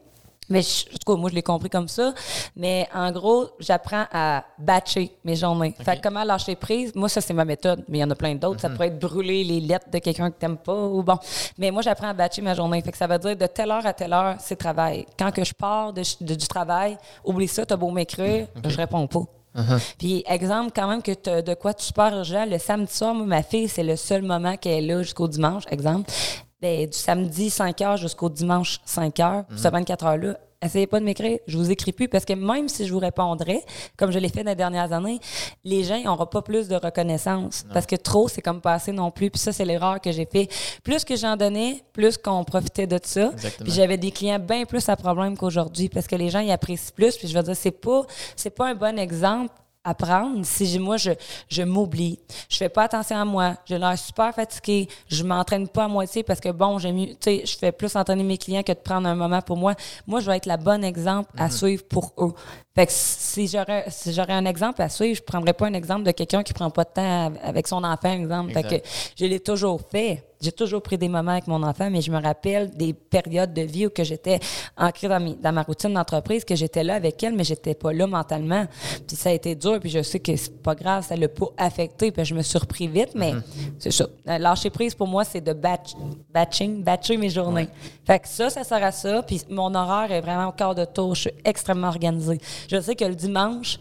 [0.50, 2.14] Mais je, en tout cas, moi, je l'ai compris comme ça.
[2.56, 5.74] Mais en gros, j'apprends à batcher mes journées.
[5.84, 7.84] Fait comment lâcher prise, moi, ça, c'est ma méthode.
[7.88, 8.62] Mais il y en a plein d'autres.
[8.62, 8.76] Ça mhm.
[8.76, 11.18] pourrait être brûler les lettres de quelqu'un que t'aimes pas ou bon.
[11.58, 12.82] Mais moi, j'apprends à batcher ma journée.
[12.82, 15.06] Fait que ça veut dire de telle heure à telle heure, c'est travail.
[15.18, 19.24] Quand que je pars de, du travail, oublie ça, t'as beau m'écrire, je réponds pas.
[19.56, 19.96] Uh-huh.
[19.98, 23.42] Puis, exemple, quand même, que de quoi tu super urgent, le samedi soir, moi, ma
[23.42, 26.12] fille, c'est le seul moment qu'elle est là jusqu'au dimanche, exemple.
[26.60, 31.06] Ben, du samedi 5 h jusqu'au dimanche 5 h, ce 24 heures-là, essayez pas de
[31.06, 33.64] m'écrire, je vous écris plus parce que même si je vous répondrais,
[33.96, 35.20] comme je l'ai fait dans les dernières années,
[35.64, 39.12] les gens n'auront pas plus de reconnaissance parce que trop, c'est comme pas assez non
[39.12, 39.30] plus.
[39.30, 40.50] Puis ça, c'est l'erreur que j'ai fait.
[40.84, 43.32] Plus que j'en donnais, plus qu'on profitait de ça.
[43.64, 46.94] Puis j'avais des clients bien plus à problème qu'aujourd'hui parce que les gens y apprécient
[46.96, 47.18] plus.
[47.18, 48.04] Puis je veux dire, c'est pas,
[48.36, 49.54] c'est pas un bon exemple
[49.88, 51.12] apprendre si moi je,
[51.50, 52.20] je m'oublie,
[52.50, 56.24] je fais pas attention à moi, je l'air super fatiguée, je m'entraîne pas à moitié
[56.24, 59.08] parce que bon, j'aime tu sais, je fais plus entraîner mes clients que de prendre
[59.08, 59.76] un moment pour moi.
[60.06, 61.52] Moi, je vais être la bonne exemple à mhm.
[61.52, 62.34] suivre pour eux.
[62.76, 66.04] Fait que si j'aurais si j'aurais un exemple à suivre, je prendrais pas un exemple
[66.04, 68.52] de quelqu'un qui prend pas de temps avec son enfant, exemple.
[68.54, 72.02] Fait que je l'ai toujours fait j'ai toujours pris des moments avec mon enfant, mais
[72.02, 74.40] je me rappelle des périodes de vie où que j'étais
[74.78, 78.06] ancrée dans, dans ma routine d'entreprise, que j'étais là avec elle, mais j'étais pas là
[78.08, 78.66] mentalement.
[79.08, 81.48] Puis ça a été dur, puis je sais que c'est pas grave, ça l'a pas
[81.58, 83.42] affecté, puis je me suis repris vite, mais Mhm.
[83.80, 84.06] c'est ça.
[84.28, 85.94] Euh, Lâcher prise pour moi, c'est de batch,
[86.34, 87.68] batching, batcher mes journées.
[88.06, 90.86] Fait que ça, ça sert à ça, puis mon horaire est vraiment au quart de
[90.86, 91.16] tour.
[91.16, 92.40] Je suis extrêmement organisée.
[92.70, 93.80] Je sais que le dimanche,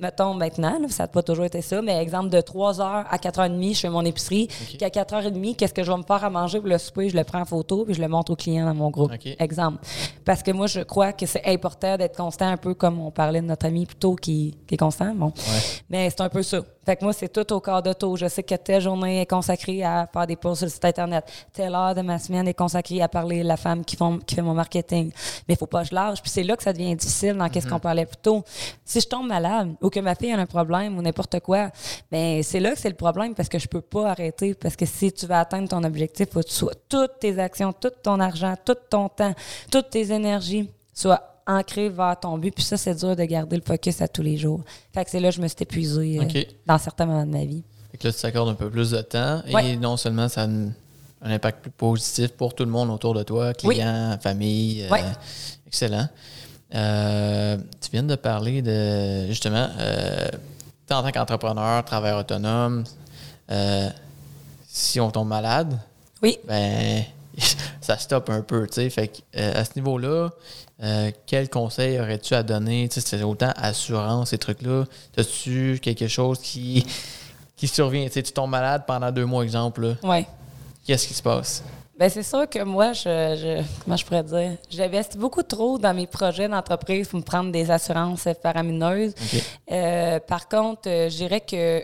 [0.00, 3.74] mettons maintenant, là, ça n'a pas toujours été ça, mais exemple de 3h à 4h30,
[3.74, 4.48] je fais mon épicerie.
[4.48, 7.08] Puis à 4h30, qu'est-ce que je vais me faire à manger pour le souper?
[7.08, 9.12] Je le prends en photo puis je le montre aux clients dans mon groupe.
[9.38, 9.78] Exemple.
[10.24, 13.40] Parce que moi, je crois que c'est important d'être constant, un peu comme on parlait
[13.40, 15.14] de notre ami plutôt qui, qui est constant.
[15.14, 15.32] Bon.
[15.88, 16.60] Mais c'est un peu ça.
[16.88, 18.16] Fait que moi, c'est tout au quart de tour.
[18.16, 21.22] Je sais que telle journée est consacrée à faire des posts sur le site Internet.
[21.52, 24.34] Telle heure de ma semaine est consacrée à parler à la femme qui, font, qui
[24.34, 25.12] fait mon marketing.
[25.46, 26.22] Mais il faut pas que je lâche.
[26.22, 28.42] Puis c'est là que ça devient difficile dans qu'est-ce qu'on parlait plus tôt.
[28.86, 31.70] Si je tombe malade ou que ma fille a un problème ou n'importe quoi,
[32.12, 34.54] ben c'est là que c'est le problème parce que je peux pas arrêter.
[34.54, 37.72] Parce que si tu veux atteindre ton objectif, faut que tu sois toutes tes actions,
[37.72, 39.34] tout ton argent, tout ton temps,
[39.70, 42.54] toutes tes énergies soient ancrées vers ton but.
[42.54, 44.60] Puis ça, c'est dur de garder le focus à tous les jours.
[44.94, 47.44] Fait que c'est là que je me suis épuisée euh, dans certains moments de ma
[47.44, 47.62] vie.
[47.90, 49.76] Fait que là, tu t'accordes un peu plus de temps et Ouais.
[49.76, 50.66] non seulement ça a un,
[51.22, 54.82] un impact plus positif pour tout le monde autour de toi, clients, famille.
[54.84, 55.02] euh, Ouais.
[55.66, 56.06] Excellent.
[56.74, 60.28] Euh, tu viens de parler de, justement, euh,
[60.90, 62.84] en tant qu'entrepreneur, travailleur autonome,
[63.50, 63.88] euh,
[64.66, 65.78] si on tombe malade,
[66.22, 66.38] Oui.
[66.46, 67.04] ben,
[67.80, 68.90] ça stoppe un peu, tu sais.
[68.90, 69.18] Fait que,
[69.58, 70.30] à ce niveau-là,
[71.26, 72.88] quel conseil aurais-tu à donner?
[72.88, 74.84] Tu sais, c'est autant assurance, ces trucs-là.
[75.16, 76.86] As-tu quelque chose qui,
[77.56, 78.06] qui survient?
[78.06, 79.82] Tu sais, tu tombes malade pendant deux mois, exemple.
[79.82, 79.94] là.
[80.08, 80.26] Ouais.
[80.86, 81.62] Qu'est-ce qui se passe?
[81.98, 85.92] Ben c'est sûr que moi, je, je comment je pourrais dire, j'investis beaucoup trop dans
[85.94, 89.14] mes projets d'entreprise pour me prendre des assurances faramineuses.
[89.72, 91.82] Euh, par contre, euh, je dirais que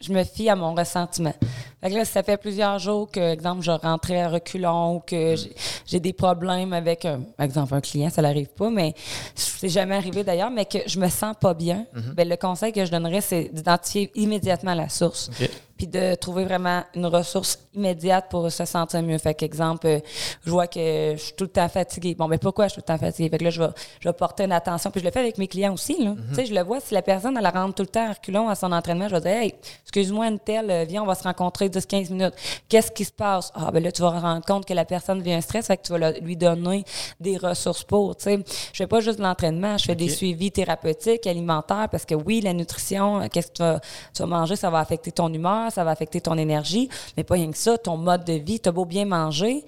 [0.00, 1.34] je me fie à mon ressentiment.
[1.80, 5.00] Fait que là, si ça fait plusieurs jours que, exemple, je rentrais à reculons ou
[5.00, 5.54] que j'ai-
[5.86, 8.94] j'ai des problèmes avec, un, par exemple, un client, ça n'arrive pas, mais
[9.36, 12.84] c'est jamais arrivé d'ailleurs, mais que je me sens pas bien, ben, le conseil que
[12.84, 15.30] je donnerais, c'est d'identifier immédiatement la source.
[15.78, 19.16] Puis de trouver vraiment une ressource immédiate pour se sentir mieux.
[19.18, 20.00] Fait qu'exemple, euh,
[20.44, 22.16] je vois que je suis tout le temps fatiguée.
[22.16, 23.30] Bon, mais pourquoi je suis tout le temps fatiguée?
[23.30, 24.90] Fait que là, je vais, je vais porter une attention.
[24.90, 26.14] Puis je le fais avec mes clients aussi, là.
[26.30, 28.48] Tu sais, je le vois, si la personne, elle rentre tout le temps à reculons
[28.48, 31.22] à son entraînement, je vais dire, hey, excuse-moi, une telle, euh, viens, on va se
[31.22, 32.34] rencontrer 10-15 minutes.
[32.68, 33.52] Qu'est-ce qui se passe?
[33.54, 35.82] Ah, ben là, tu vas rendre compte que la personne vit un stress, fait que
[35.82, 36.84] tu vas lui donner
[37.20, 38.44] des ressources pour, tu sais.
[38.72, 42.40] Je fais pas juste de l'entraînement, je fais des suivis thérapeutiques, alimentaires, parce que oui,
[42.40, 43.80] la nutrition, euh, qu'est-ce que tu vas,
[44.12, 47.34] tu vas manger, ça va affecter ton humeur, ça va affecter ton énergie, mais pas
[47.34, 48.60] rien que ça, ton mode de vie.
[48.60, 49.64] T'as beau bien manger,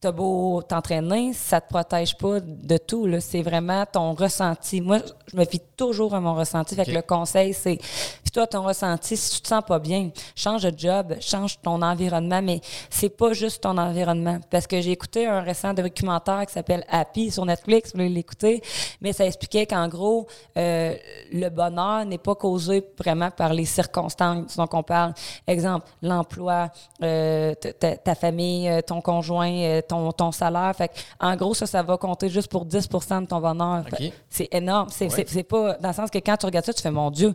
[0.00, 3.06] t'as beau t'entraîner, ça te protège pas de tout.
[3.06, 3.20] Là.
[3.20, 4.80] C'est vraiment ton ressenti.
[4.80, 6.74] Moi, je me fie toujours à mon ressenti.
[6.74, 7.78] Fait que le conseil, c'est
[8.36, 9.16] toi ton ressenti.
[9.16, 13.32] Si tu te sens pas bien, change de job, change ton environnement, mais c'est pas
[13.32, 14.38] juste ton environnement.
[14.50, 18.60] Parce que j'ai écouté un récent documentaire qui s'appelle Happy sur Netflix, vous voulez l'écouter,
[19.00, 20.26] mais ça expliquait qu'en gros,
[20.58, 20.94] euh,
[21.32, 25.14] le bonheur n'est pas causé vraiment par les circonstances dont on parle.
[25.46, 26.68] Exemple, l'emploi,
[27.02, 30.74] euh, ta- ta, ta famille, euh, ton conjoint, euh, ton, ton salaire.
[30.76, 33.84] Fait en gros, ça, ça va compter juste pour 10% de ton bonheur.
[34.28, 34.88] C'est énorme.
[34.90, 35.42] C'est Ouais.
[35.44, 37.32] pas dans le sens que quand tu regardes ça, tu fais mon Dieu,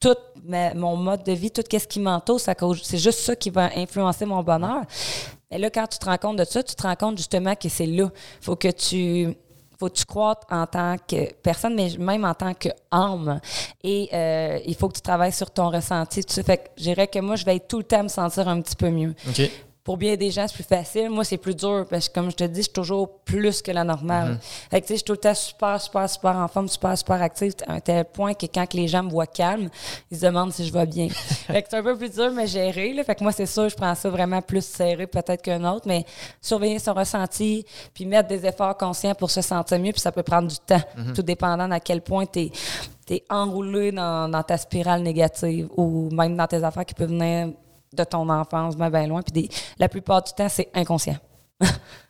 [0.00, 0.14] tout
[0.44, 4.24] ma- mon mode de vie, tout ce qui m'entoure, c'est juste ça qui va influencer
[4.26, 4.82] mon bonheur.
[5.50, 7.68] Et là, quand tu te rends compte de ça, tu te rends compte justement que
[7.68, 8.10] c'est là.
[8.40, 9.36] faut que tu
[9.78, 13.40] faut que tu crois en tant que personne, mais même en tant qu'âme.
[13.82, 16.22] Et euh, il faut que tu travailles sur ton ressenti.
[16.24, 16.44] Tout ça.
[16.44, 18.76] Fait que je dirais que moi, je vais tout le temps me sentir un petit
[18.76, 19.14] peu mieux.
[19.84, 21.10] Pour bien des gens, c'est plus facile.
[21.10, 23.70] Moi, c'est plus dur parce que, comme je te dis, je suis toujours plus que
[23.70, 24.38] la normale.
[24.70, 26.96] Fait que, tu sais, je suis tout le temps super, super, super en forme, super,
[26.96, 29.68] super active, à un tel point que quand que les gens me voient calme,
[30.10, 31.08] ils se demandent si je vais bien.
[31.10, 32.94] fait que c'est un peu plus dur, mais gérer.
[32.94, 33.04] Là.
[33.04, 36.06] Fait que moi, c'est sûr, je prends ça vraiment plus serré peut-être qu'un autre, mais
[36.40, 40.22] surveiller son ressenti, puis mettre des efforts conscients pour se sentir mieux, puis ça peut
[40.22, 40.80] prendre du temps,
[41.14, 42.50] tout dépendant à quel point tu
[43.10, 47.50] es, enroulé dans, dans ta spirale négative ou même dans tes affaires qui peuvent venir
[47.94, 49.22] de ton enfance, bien, bien loin.
[49.22, 51.16] Puis des- la plupart du temps, c'est inconscient.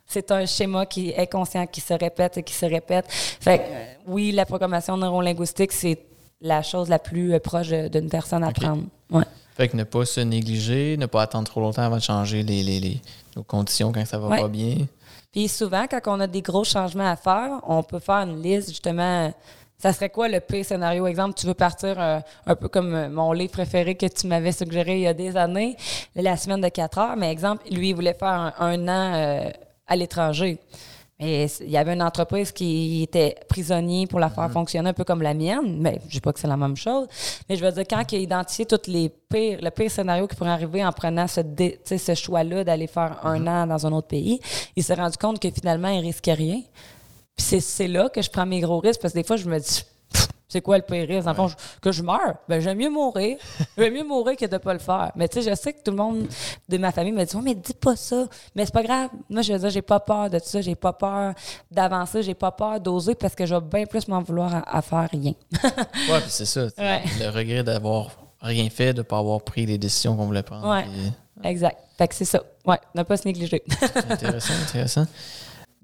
[0.05, 3.05] c'est un schéma qui est inconscient, qui se répète et qui se répète.
[3.09, 5.99] Fait que, euh, oui, la programmation neurolinguistique, c'est
[6.41, 8.55] la chose la plus euh, proche d'une personne à OK.
[8.55, 8.83] prendre.
[9.11, 9.23] Ouais.
[9.55, 12.61] Fait que ne pas se négliger, ne pas attendre trop longtemps avant de changer les,
[12.63, 13.01] les, les-
[13.35, 14.41] nos conditions quand ça va Ouais.
[14.41, 14.75] pas bien.
[15.31, 18.69] Puis souvent, quand on a des gros changements à faire, on peut faire une liste,
[18.69, 19.33] justement.
[19.77, 21.05] Ça serait quoi le pire scénario?
[21.05, 24.51] Exemple, tu veux partir euh, un peu comme euh, mon livre préféré que tu m'avais
[24.51, 25.75] suggéré il y a des années,
[26.15, 27.15] La semaine de 4 heures.
[27.17, 29.49] Mais exemple, lui, il voulait faire un, un an euh,
[29.87, 30.59] à l'étranger.
[31.17, 35.05] Et il y avait une entreprise qui était prisonnier pour la faire fonctionner un peu
[35.05, 37.07] comme la mienne, mais je dis pas que c'est la même chose.
[37.47, 40.35] Mais je veux dire, quand il a identifié tous les pires, le pire scénario qui
[40.35, 41.39] pourrait arriver en prenant ce,
[41.85, 44.41] ce choix-là d'aller faire un an dans un autre pays,
[44.75, 46.59] il s'est rendu compte que finalement, il risquait rien.
[47.35, 49.59] Puis c'est là que je prends mes gros risques parce que des fois, je me
[49.59, 49.83] dis,
[50.47, 51.25] c'est quoi le pire risque?
[51.25, 51.49] Dans
[51.81, 53.37] que je meurs, ben, j'aime mieux mourir.
[53.77, 55.11] j'aime mieux mourir que de ne pas le faire.
[55.15, 56.27] Mais tu sais, je sais que tout le monde
[56.69, 58.27] de ma famille me dit, oh, mais dis pas ça.
[58.55, 59.09] Mais c'est pas grave.
[59.29, 60.61] Moi, je veux dire, j'ai pas peur de ça.
[60.61, 61.33] J'ai pas peur
[61.71, 62.23] d'avancer.
[62.23, 65.33] J'ai pas peur d'oser parce que je vais bien plus m'en vouloir à, faire rien.
[65.63, 66.67] ouais, puis c'est ça.
[66.77, 70.69] Le regret d'avoir rien fait, de ne pas avoir pris les décisions qu'on voulait prendre.
[70.69, 70.85] Ouais.
[71.43, 71.77] Exact.
[71.97, 72.41] Fait que c'est ça.
[72.65, 73.63] Ouais, ne pas se négliger.
[74.09, 75.05] intéressant, intéressant.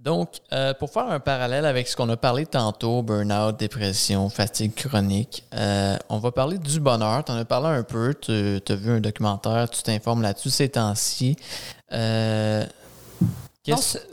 [0.02, 4.74] Donc, euh, pour faire un parallèle avec ce qu'on a parlé tantôt, burn-out, dépression, fatigue
[4.74, 7.24] chronique, euh, on va parler du bonheur.
[7.24, 10.70] Tu en as parlé un peu, tu as vu un documentaire, tu t'informes là-dessus ces
[10.70, 11.36] temps-ci.
[11.94, 12.66] Euh,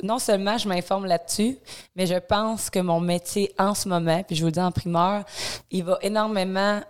[0.03, 1.57] non, seulement je m'informe là-dessus,
[1.96, 4.70] mais je pense que mon métier en ce moment, puis je vous le dis en
[4.70, 5.24] primeur,
[5.70, 6.83] il va énormément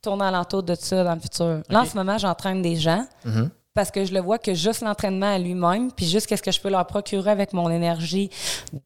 [0.00, 1.60] tourner alentour de ça dans le futur.
[1.68, 3.06] Là, en ce moment, j'entraîne des gens.
[3.26, 6.52] Mm-hmm parce que je le vois que juste l'entraînement à lui-même, puis juste qu'est-ce que
[6.52, 8.30] je peux leur procurer avec mon énergie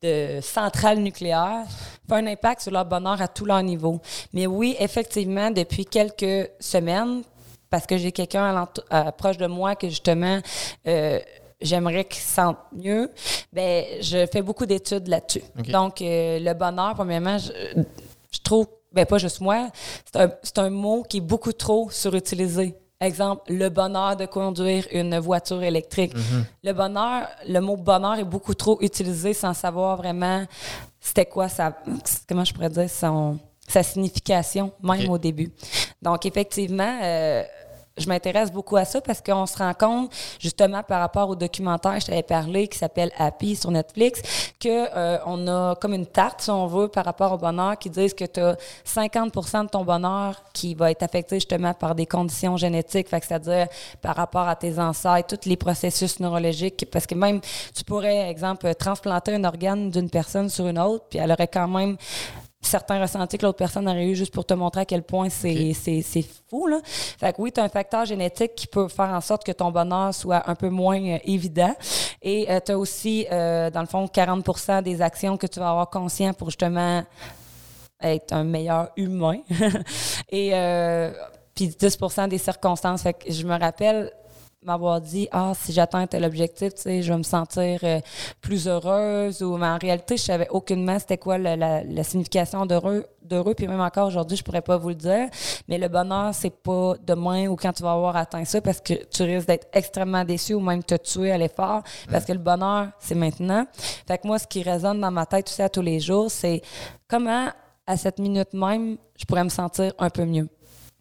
[0.02, 1.64] de centrale nucléaire,
[2.08, 4.00] fait un impact sur leur bonheur à tous leurs niveaux.
[4.32, 7.22] Mais oui, effectivement, depuis quelques semaines,
[7.68, 8.66] parce que j'ai quelqu'un
[9.18, 10.40] proche de moi que justement
[10.86, 11.20] euh,
[11.60, 13.10] j'aimerais qu'il se sente mieux,
[13.52, 15.42] ben je fais beaucoup d'études là-dessus.
[15.68, 17.52] Donc, euh, le bonheur, premièrement, je,
[18.30, 19.68] je trouve, ben pas juste moi,
[20.10, 22.74] c'est un, un mot qui est beaucoup trop surutilisé.
[23.00, 26.14] Exemple, le bonheur de conduire une voiture électrique.
[26.16, 26.44] Mhm.
[26.64, 30.44] Le bonheur, le mot bonheur est beaucoup trop utilisé sans savoir vraiment
[31.00, 31.76] c'était quoi sa,
[32.28, 35.52] comment je pourrais dire, son, sa signification, même au début.
[36.02, 37.44] Donc, effectivement, euh,
[37.96, 42.00] je m'intéresse beaucoup à ça parce qu'on se rend compte, justement, par rapport au documentaire,
[42.00, 44.22] je t'avais parlé, qui s'appelle Happy sur Netflix,
[44.60, 47.90] que euh, on a comme une tarte, si on veut, par rapport au bonheur, qui
[47.90, 52.06] disent que tu as 50 de ton bonheur qui va être affecté justement par des
[52.06, 53.68] conditions génétiques, c'est-à-dire
[54.02, 57.40] par rapport à tes ancêtres, tous les processus neurologiques, parce que même,
[57.74, 61.68] tu pourrais, exemple, transplanter un organe d'une personne sur une autre, puis elle aurait quand
[61.68, 61.96] même
[62.60, 65.74] certains ressentis que l'autre personne aurait eu juste pour te montrer à quel point c'est
[66.48, 66.66] fou.
[66.66, 66.80] Là.
[66.84, 69.70] Fait que oui, tu as un facteur génétique qui peut faire en sorte que ton
[69.70, 71.74] bonheur soit un peu moins euh, évident.
[72.22, 75.70] Et euh, tu as aussi, euh, dans le fond, 40% des actions que tu vas
[75.70, 77.04] avoir conscient pour justement
[78.00, 79.38] être un meilleur humain.
[80.30, 80.52] Et
[81.54, 83.02] puis 10 des circonstances.
[83.02, 84.12] Fait que je me rappelle
[84.68, 88.00] m'avoir dit ah si j'atteins tel objectif tu sais je vais me sentir euh,
[88.40, 93.54] plus heureuse ou mais en réalité je savais aucunement c'était quoi la, signification d'heureux d'heureux.
[93.54, 95.28] Puis même encore aujourd'hui je pourrais pas vous le dire.
[95.68, 98.94] Mais le bonheur c'est pas demain ou quand tu vas avoir atteint ça parce que
[99.06, 102.88] tu risques d'être extrêmement déçu ou même te tuer à l'effort parce que le bonheur
[102.98, 103.64] c'est maintenant.
[104.06, 106.30] Fait que moi ce qui résonne dans ma tête tu sais à tous les jours
[106.30, 106.62] c'est
[107.08, 107.48] comment
[107.86, 110.48] à cette minute même je pourrais me sentir un peu mieux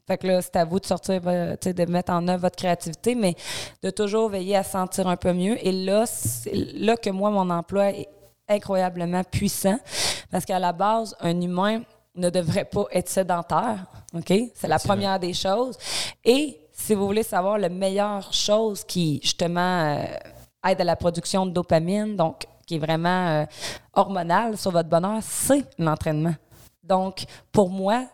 [0.08, 3.14] fait que là, c'est à vous de sortir, euh, de mettre en œuvre votre créativité,
[3.14, 3.36] mais
[3.84, 5.58] de toujours veiller à se sentir un peu mieux.
[5.66, 8.08] Et là, c'est là que moi, mon emploi est
[8.48, 9.78] incroyablement puissant
[10.32, 11.82] parce qu'à la base, un humain
[12.16, 13.86] ne devrait pas être sédentaire.
[14.14, 14.34] OK?
[14.56, 15.78] C'est la première des choses.
[16.24, 20.06] Et si vous voulez savoir la meilleure chose qui, justement, euh,
[20.66, 23.46] aide à la production de dopamine, donc qui est vraiment euh,
[23.94, 26.36] hormonale sur votre bonheur, c'est l'entraînement.
[26.84, 28.06] Donc, pour moi,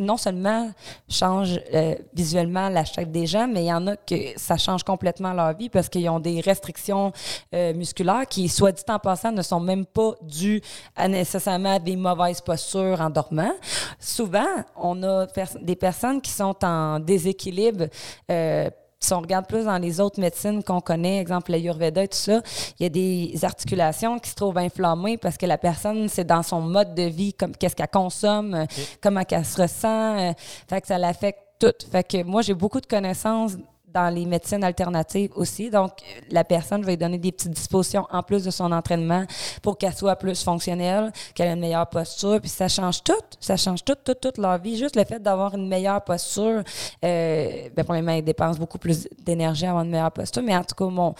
[0.00, 0.70] non seulement
[1.08, 5.32] change euh, visuellement la des gens, mais il y en a que ça change complètement
[5.32, 7.12] leur vie parce qu'ils ont des restrictions
[7.54, 10.62] euh, musculaires qui, soit dit en passant, ne sont même pas dues
[10.94, 13.52] à nécessairement des mauvaises postures en dormant.
[13.98, 14.46] Souvent,
[14.76, 15.26] on a
[15.60, 17.86] des personnes qui sont en déséquilibre
[18.30, 22.16] euh, si on regarde plus dans les autres médecines qu'on connaît, exemple l'Ayurveda et tout
[22.16, 22.40] ça,
[22.78, 26.42] il y a des articulations qui se trouvent inflammées parce que la personne, c'est dans
[26.42, 28.66] son mode de vie, comme qu'est-ce qu'elle consomme,
[29.02, 30.18] comment elle se ressent.
[30.18, 30.32] Euh,
[30.68, 31.74] fait que ça l'affecte tout.
[31.90, 33.56] Fait que moi, j'ai beaucoup de connaissances
[33.96, 35.70] dans les médecines alternatives aussi.
[35.70, 35.92] Donc,
[36.30, 39.24] la personne va lui donner des petites dispositions en plus de son entraînement
[39.62, 42.38] pour qu'elle soit plus fonctionnelle, qu'elle ait une meilleure posture.
[42.40, 43.14] Puis ça change tout.
[43.40, 44.76] Ça change tout, toute, toute leur vie.
[44.76, 46.62] Juste le fait d'avoir une meilleure posture,
[47.04, 50.42] euh, bien, premièrement, il dépense beaucoup plus d'énergie avoir une meilleure posture.
[50.42, 51.14] Mais en tout cas, mon,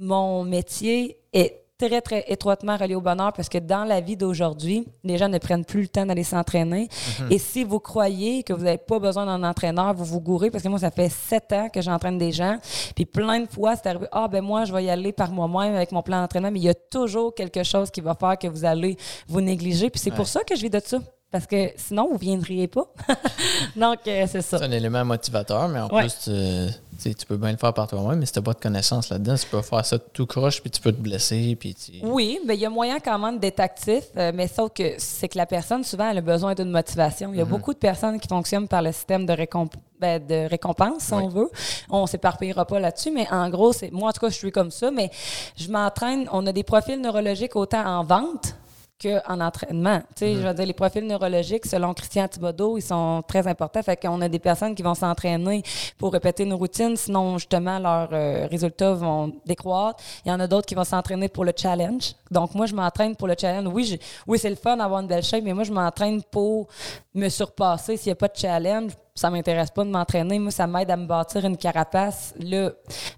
[0.00, 4.86] mon métier est très, très étroitement relié au bonheur parce que dans la vie d'aujourd'hui,
[5.04, 6.88] les gens ne prennent plus le temps d'aller s'entraîner.
[7.20, 7.32] Mhm.
[7.32, 10.62] Et si vous croyez que vous n'avez pas besoin d'un entraîneur, vous vous gourrez parce
[10.64, 12.58] que moi, ça fait sept ans que j'entraîne des gens.
[12.94, 15.74] Puis plein de fois, c'est arrivé, ah ben moi, je vais y aller par moi-même
[15.74, 18.48] avec mon plan d'entraînement, mais il y a toujours quelque chose qui va faire que
[18.48, 18.96] vous allez
[19.28, 19.90] vous négliger.
[19.90, 20.98] Puis c'est pour ça que je vis de ça.
[21.30, 22.86] Parce que sinon, vous ne viendriez pas.
[23.76, 24.58] Donc, euh, c'est ça.
[24.58, 26.30] C'est un élément motivateur, mais en plus, tu
[26.96, 29.46] tu peux bien le faire par toi-même, mais si tu pas de connaissances là-dedans, tu
[29.46, 31.56] peux faire ça tout croche, puis tu peux te blesser.
[31.58, 34.94] Puis Oui, mais il y a moyen quand même d'être actif, euh, mais sauf que
[34.98, 37.30] c'est que la personne, souvent, elle a besoin d'une motivation.
[37.32, 37.50] Il y a mhm.
[37.50, 39.34] beaucoup de personnes qui fonctionnent par le système de,
[40.00, 41.50] ben, de récompense, si on veut.
[41.90, 44.70] On s'éparpillera pas là-dessus, mais en gros, c'est moi, en tout cas, je suis comme
[44.70, 45.10] ça, mais
[45.56, 46.28] je m'entraîne.
[46.32, 48.54] On a des profils neurologiques autant en vente
[49.00, 50.00] qu'en entraînement.
[50.14, 53.82] Tu sais, je veux dire, les profils neurologiques, selon Christian Thibodeau, ils sont très importants.
[53.82, 55.62] Fait qu'on a des personnes qui vont s'entraîner
[55.98, 60.02] pour répéter une routine, sinon, justement, leurs euh, résultats vont décroître.
[60.24, 62.14] Il y en a d'autres qui vont s'entraîner pour le challenge.
[62.30, 63.70] Donc, moi, je m'entraîne pour le challenge.
[63.72, 66.68] Oui, oui c'est le fun d'avoir une belle shape, mais moi, je m'entraîne pour
[67.14, 67.96] me surpasser.
[67.96, 70.38] S'il n'y a pas de challenge, ça m'intéresse pas de m'entraîner.
[70.38, 72.34] Moi, ça m'aide à me bâtir une carapace.
[72.38, 72.70] Là,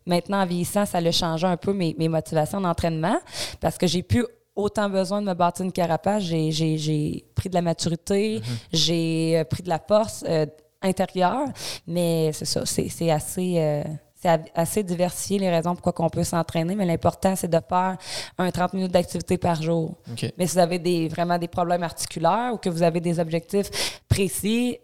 [0.07, 3.19] maintenant, en vieillissant, ça a changé un peu mes, mes motivations d'entraînement
[3.61, 4.25] parce que j'ai pu
[4.59, 6.25] autant besoin de me bâtir une carapace.
[6.25, 8.57] J'ai pris de la maturité, mhm.
[8.73, 10.47] j'ai euh, pris de la force euh,
[10.83, 11.47] intérieure,
[11.87, 13.55] mais c'est ça, c'est assez.
[13.57, 13.85] Euh,
[14.21, 17.97] c'est assez diversifié les raisons pourquoi on peut s'entraîner, mais l'important, c'est de faire
[18.37, 19.95] un 30 minutes d'activité par jour.
[20.37, 23.71] Mais si vous avez des, vraiment des problèmes articulaires ou que vous avez des objectifs
[24.09, 24.77] précis,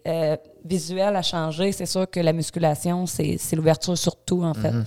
[0.63, 4.71] visuels à changer, c'est sûr que la musculation, c'est l'ouverture sur tout, en fait.
[4.71, 4.85] Mhm.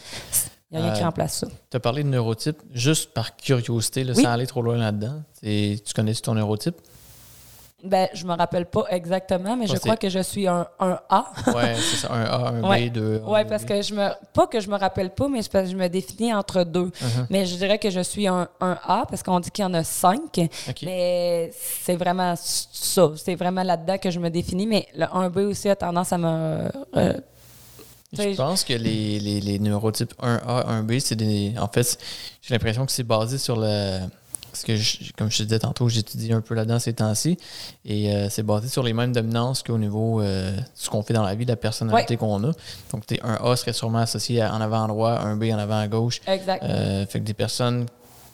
[0.71, 1.47] Il n'y a rien qui euh, remplace ça.
[1.71, 5.23] Tu as parlé de neurotype, juste par curiosité, sans aller trop loin là-dedans.
[5.43, 6.77] Tu connais ton neurotype?
[7.85, 11.31] Ben, je me rappelle pas exactement, mais je crois que je suis un, un A.
[11.47, 13.23] oui, c'est ça, un A, un B, deux.
[13.25, 14.09] Oui, parce que je me.
[14.35, 16.87] Pas que je me rappelle pas, mais je me définis entre deux.
[16.89, 17.27] Uh-huh.
[17.31, 19.75] Mais je dirais que je suis un, un A parce qu'on dit qu'il y en
[19.75, 20.41] a cinq.
[20.83, 23.13] Mais c'est vraiment ça.
[23.15, 24.67] C'est vraiment là-dedans que je me définis.
[24.67, 26.69] Mais le 1B aussi a tendance à me.
[26.97, 27.13] Euh,
[28.13, 31.55] je pense que les, les, neurotypes 1A, 1B, c'est des.
[31.59, 31.99] En fait,
[32.43, 34.01] j'ai l'impression que c'est basé sur le.
[34.51, 37.37] Parce que, comme je te disais tantôt, j'étudie un peu là-dedans ces temps-ci.
[37.85, 41.13] Et euh, c'est basé sur les mêmes dominances qu'au niveau euh, de ce qu'on fait
[41.13, 42.53] dans la vie, de la personnalité qu'on a.
[42.91, 45.79] Donc, un A serait sûrement associé à en avant à droite, un B en avant
[45.79, 46.23] à gauche.
[46.27, 46.65] Exact.
[46.65, 47.87] Euh, fait que des personnes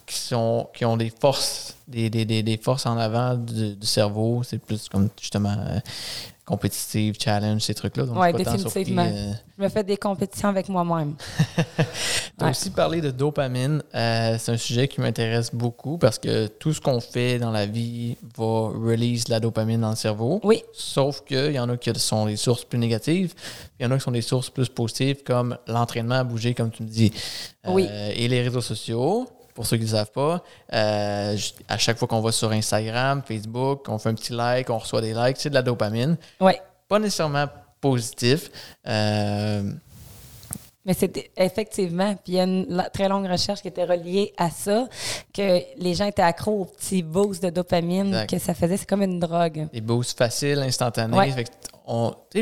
[0.07, 4.43] qui, sont, qui ont des forces, des, des, des, forces en avant du, du cerveau,
[4.45, 5.57] c'est plus comme justement
[6.45, 8.05] compétitive, challenge, ces trucs-là.
[8.15, 9.07] Oui, définitivement.
[9.11, 11.15] Euh, je me fais des compétitions avec moi-même.
[12.39, 13.83] tu as aussi parlé de dopamine.
[13.95, 17.65] Euh, c'est un sujet qui m'intéresse beaucoup parce que tout ce qu'on fait dans la
[17.65, 20.41] vie va release la dopamine dans le cerveau.
[20.45, 20.63] Oui.
[20.75, 23.33] Sauf qu'il y en a qui sont des sources plus négatives,
[23.81, 26.71] il y en a qui sont des sources plus positives, comme l'entraînement à bouger, comme
[26.71, 27.13] tu me dis.
[27.67, 27.87] oui.
[27.91, 31.37] Euh, et les réseaux sociaux pour ceux qui ne le savent pas, euh,
[31.69, 35.01] à chaque fois qu'on va sur Instagram, Facebook, on fait un petit like, on reçoit
[35.01, 36.17] des likes, c'est de la dopamine.
[36.41, 36.53] Oui.
[36.89, 37.47] Pas nécessairement
[37.81, 38.51] positif.
[38.87, 39.63] Euh,
[40.87, 44.51] mais c'est effectivement, puis il y a une très longue recherche qui était reliée à
[44.51, 44.87] ça,
[45.33, 49.03] que les gens étaient accros aux petits boosts de dopamine que ça faisait, c'est comme
[49.03, 49.69] une drogue.
[49.73, 51.35] Des boosts faciles, instantanés.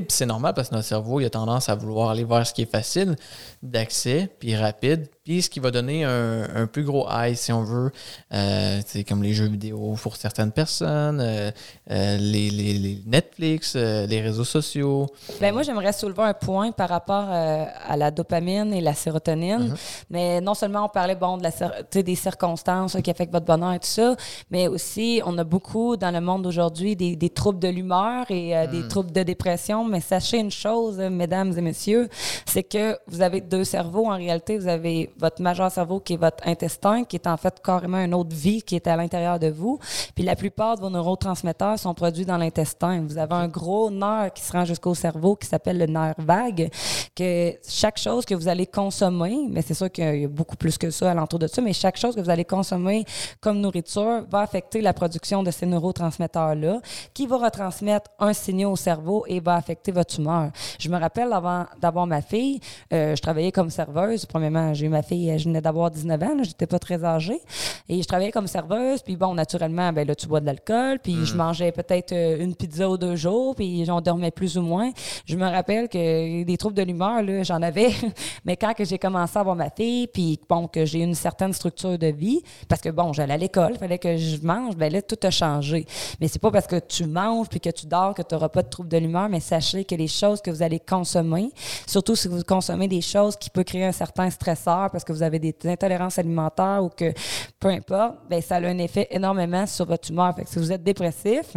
[0.08, 2.62] c'est normal parce que notre cerveau il a tendance à vouloir aller vers ce qui
[2.62, 3.14] est facile
[3.62, 7.92] d'accès, puis rapide, puis ce qui va donner un, plus gros high, si on veut,
[8.34, 11.50] euh, c'est comme les jeux vidéo pour certaines personnes, euh,
[11.92, 15.06] euh, les, Netflix, les réseaux sociaux.
[15.40, 19.72] Ben moi, j'aimerais soulever un point par rapport à la dopamine et la sérotonine.
[19.72, 20.04] Uh-huh.
[20.10, 23.78] Mais non seulement on parlait bon de la, des circonstances qui affectent votre bonheur et
[23.78, 24.16] tout ça,
[24.50, 28.66] mais aussi on a beaucoup dans le monde d'aujourd'hui des, des, troubles de l'humeur et
[28.68, 28.88] des hmm.
[28.88, 29.84] troubles de dépression.
[29.84, 32.08] Mais sachez une chose, mesdames et messieurs,
[32.44, 34.06] c'est que vous avez deux cerveaux.
[34.06, 37.60] En réalité, vous avez votre majeur cerveau qui est votre intestin, qui est en fait
[37.62, 39.78] carrément une autre vie qui est à l'intérieur de vous.
[40.14, 43.04] Puis la plupart de vos neurotransmetteurs sont produits dans l'intestin.
[43.06, 46.70] Vous avez un gros nerf qui se rend jusqu'au cerveau qui s'appelle le nerf vague,
[47.14, 50.78] que chaque chose que vous allez consommer, mais c'est sûr qu'il y a beaucoup plus
[50.78, 53.04] que ça alentour de ça, mais chaque chose que vous allez consommer
[53.40, 56.80] comme nourriture va affecter la production de ces neurotransmetteurs-là,
[57.14, 60.50] qui va retransmettre un signal au cerveau et va affecter votre humeur.
[60.78, 62.60] Je me rappelle avant d'avoir ma fille,
[62.92, 64.26] euh, je travaillais comme serveuse.
[64.26, 67.40] Premièrement, j'ai eu ma fille, je venais d'avoir 19 ans, j'étais pas très âgée.
[67.88, 71.24] Et je travaillais comme serveuse, puis bon, naturellement, ben là, tu bois de l'alcool, puis
[71.24, 71.36] je mm.
[71.36, 74.90] mangeais peut-être euh, une pizza ou deux jours, puis j'en dormais plus ou moins.
[75.26, 77.90] Je me rappelle que des troubles de l'humeur, là, j'en avais.
[78.44, 81.52] Mais quand que j'ai commencé à avoir ma fille, puis bon, que j'ai une certaine
[81.52, 84.92] structure de vie, parce que bon, j'allais à l'école, il fallait que je mange, ben
[84.92, 85.86] là, tout a changé.
[86.20, 88.62] Mais c'est pas parce que tu manges puis que tu dors que tu n'auras pas
[88.62, 91.50] de troubles de l'humeur, mais sachez que les choses que vous allez consommer,
[91.86, 95.22] surtout si vous consommez des choses qui peuvent créer un certain stresseur, parce que vous
[95.22, 97.12] avez des intolérances alimentaires ou que
[97.58, 100.34] peu importe, ben ça a un effet énormément sur votre humeur.
[100.46, 101.56] Si vous êtes dépressif,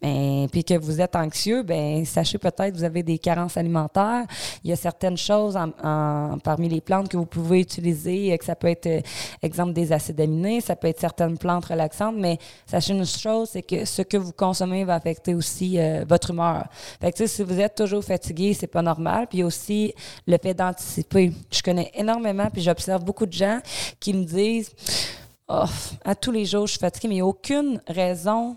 [0.00, 4.24] ben, puis que vous êtes anxieux, ben sachez peut-être que vous avez des carences alimentaires.
[4.62, 5.58] Il y a certaines choses
[6.44, 9.00] parmi les plantes que vous pouvez utiliser, que ça peut être, euh,
[9.42, 13.62] exemple, des acides aminés, ça peut être certaines plantes relaxantes, mais sachez une chose, c'est
[13.62, 16.66] que ce que vous consommez va affecter aussi euh, votre humeur.
[17.26, 19.26] Si vous êtes toujours fatigué, c'est pas normal.
[19.28, 19.94] Puis aussi
[20.26, 21.32] le fait d'anticiper.
[21.50, 23.60] Je connais énormément, puis j'observe beaucoup de gens
[23.98, 24.70] qui me disent
[25.48, 25.64] oh,
[26.04, 28.56] à tous les jours, je suis fatiguée, mais il n'y a aucune raison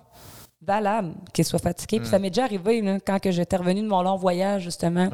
[0.62, 2.00] valable qu'il soit fatigué.
[2.00, 2.22] Puis ça hmm.
[2.22, 5.10] m'est déjà arrivé quand que j'étais revenue de mon long voyage, justement.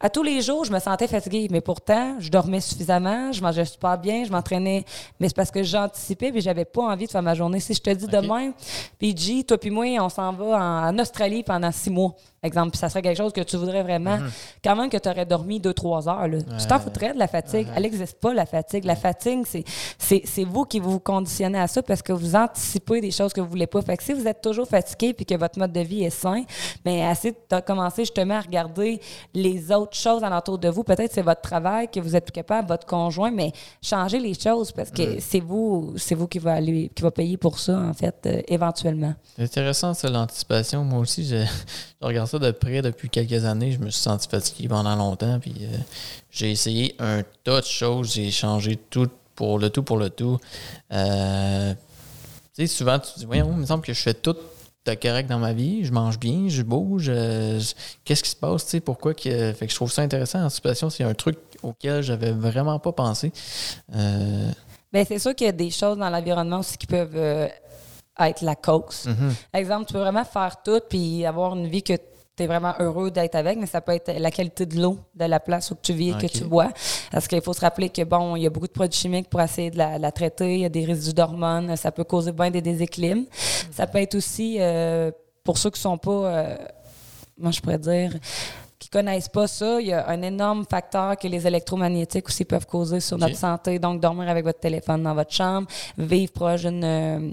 [0.00, 3.64] À tous les jours, je me sentais fatiguée, mais pourtant, je dormais suffisamment, je mangeais
[3.64, 4.84] super bien, je m'entraînais.
[5.20, 7.60] Mais c'est parce que j'anticipais, puis j'avais pas envie de faire ma journée.
[7.60, 8.52] Si je te dis demain,
[8.98, 12.14] puis G, toi puis moi, on s'en va en, en Australie pendant six mois.
[12.42, 14.30] Exemple, ça serait quelque chose que tu voudrais vraiment, mhm.
[14.64, 16.26] quand même que tu aurais dormi deux, trois heures.
[16.26, 16.38] Là.
[16.58, 17.66] Tu t'en foutrais de la fatigue.
[17.76, 18.84] Elle n'existe pas, la fatigue.
[18.84, 19.44] La fatigue,
[19.98, 23.48] c'est vous qui vous conditionnez à ça parce que vous anticipez des choses que vous
[23.48, 23.82] voulez pas.
[23.82, 26.44] Fait que si vous êtes toujours fatigué puis que votre mode de vie est sain,
[26.82, 29.00] bien, assez de commencer justement à regarder
[29.34, 30.82] les autres choses alentour de vous.
[30.82, 34.72] Peut-être c'est votre travail que vous êtes plus capable, votre conjoint, mais changez les choses
[34.72, 37.92] parce que c'est vous, c'est vous qui va aller, qui va payer pour ça, en
[37.92, 39.14] fait, euh, éventuellement.
[39.36, 40.84] C'est intéressant, ça, l'anticipation.
[40.84, 41.36] Moi aussi, je,
[42.00, 43.72] je regarde ça de près depuis quelques années.
[43.72, 45.38] Je me suis senti fatigué pendant longtemps.
[45.40, 45.76] Puis euh,
[46.30, 48.14] j'ai essayé un tas de choses.
[48.14, 50.38] J'ai changé tout pour le tout pour le tout.
[50.92, 51.74] Euh,
[52.54, 54.36] tu sais, souvent, tu te dis, voyons, il me semble que je fais tout
[54.86, 55.84] de correct dans ma vie.
[55.84, 57.06] Je mange bien, je bouge.
[57.08, 57.60] Euh,
[58.04, 58.64] qu'est-ce qui se passe?
[58.64, 59.52] Tu sais, pourquoi que.
[59.52, 60.42] Fait que je trouve ça intéressant.
[60.42, 63.32] En situation, c'est un truc auquel j'avais vraiment pas pensé.
[63.88, 67.50] Bien, c'est sûr qu'il y a des choses dans l'environnement aussi qui peuvent
[68.18, 69.06] être la cause.
[69.06, 69.34] Mhm.
[69.54, 71.94] Exemple, tu peux vraiment faire tout puis avoir une vie que
[72.40, 75.26] tu es vraiment heureux d'être avec, mais ça peut être la qualité de l'eau de
[75.26, 76.70] la place où tu vis et que tu bois.
[77.12, 79.42] Parce qu'il faut se rappeler que, bon, il y a beaucoup de produits chimiques pour
[79.42, 80.54] essayer de la, traiter.
[80.54, 81.76] Il y a des résidus d'hormones.
[81.76, 83.28] Ça peut causer bien des déséquilibres.
[83.70, 85.10] Ça peut être aussi, euh,
[85.44, 86.56] pour ceux qui sont pas, euh,
[87.36, 88.12] moi je pourrais dire,
[88.80, 92.66] qui connaissent pas ça, il y a un énorme facteur que les électromagnétiques aussi peuvent
[92.66, 93.78] causer sur notre santé.
[93.78, 95.68] Donc, dormir avec votre téléphone dans votre chambre,
[95.98, 97.30] vivre proche d'une euh,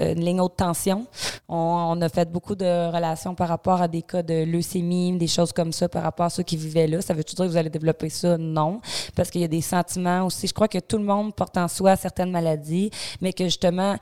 [0.00, 1.04] euh, ligne haute tension.
[1.48, 5.52] On, a fait beaucoup de relations par rapport à des cas de leucémie, des choses
[5.52, 7.02] comme ça par rapport à ceux qui vivaient là.
[7.02, 8.38] Ça veut-tu dire que vous allez développer ça?
[8.38, 8.80] Non.
[9.16, 10.46] Parce qu'il y a des sentiments aussi.
[10.46, 13.96] Je crois que tout le monde porte en soi certaines maladies, mais que justement,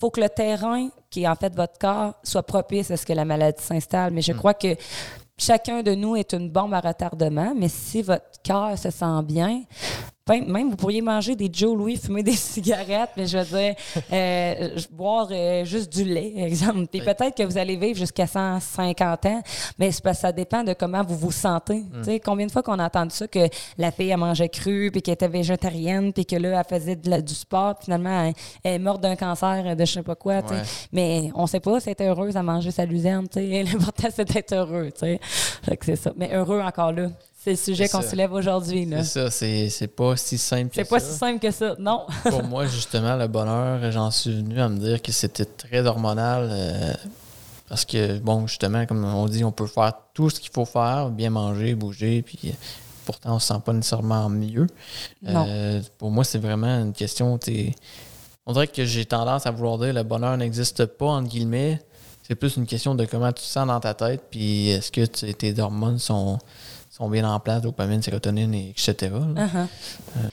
[0.00, 3.12] faut que le terrain, qui est en fait votre corps, soit propice à ce que
[3.12, 4.12] la maladie s'installe.
[4.12, 4.36] Mais je hmm.
[4.36, 4.76] crois que
[5.38, 9.62] chacun de nous est une bombe à retardement, mais si votre cœur se sent bien,
[10.28, 13.74] même, vous pourriez manger des Joe Louis, fumer des cigarettes, mais je veux dire,
[14.12, 16.86] euh, boire euh, juste du lait, exemple.
[16.86, 19.42] Puis peut-être que vous allez vivre jusqu'à 150 ans,
[19.78, 21.80] mais ça dépend de comment vous vous sentez.
[21.80, 21.98] Mm.
[21.98, 24.90] Tu sais, combien de fois qu'on a entendu ça, que la fille, a mangé cru,
[24.90, 28.32] puis qu'elle était végétarienne, puis que là, elle faisait du sport, puis finalement,
[28.64, 30.62] elle, est morte d'un cancer de je sais pas quoi, tu sais.
[30.92, 33.62] Mais on sait pas si elle était heureuse à manger sa luzerne, tu sais.
[33.72, 35.20] L'important, c'est d'être heureux, tu sais.
[35.82, 36.12] c'est ça.
[36.16, 37.08] Mais heureux encore là.
[37.56, 38.86] C'est le sujet qu'on soulève aujourd'hui.
[39.02, 40.82] C'est ça, c'est pas si simple que ça.
[40.82, 42.06] C'est pas si simple que ça, non.
[42.28, 46.48] Pour moi, justement, le bonheur, j'en suis venu à me dire que c'était très hormonal.
[46.50, 46.92] Euh,
[47.68, 51.08] parce que, bon, justement, comme on dit, on peut faire tout ce qu'il faut faire,
[51.08, 52.54] bien manger, bouger, puis
[53.06, 54.66] pourtant, on ne se sent pas nécessairement mieux.
[55.26, 57.38] Euh, pour moi, c'est vraiment une question.
[58.46, 61.80] On dirait que j'ai tendance à vouloir dire que le bonheur n'existe pas, entre guillemets.
[62.22, 65.06] C'est plus une question de comment tu te sens dans ta tête, puis est-ce que
[65.06, 66.38] tes hormones sont
[66.98, 68.94] sont bien en place, dopamine, sérotonine, etc.
[69.02, 69.38] Uh-huh.
[69.38, 69.66] Euh.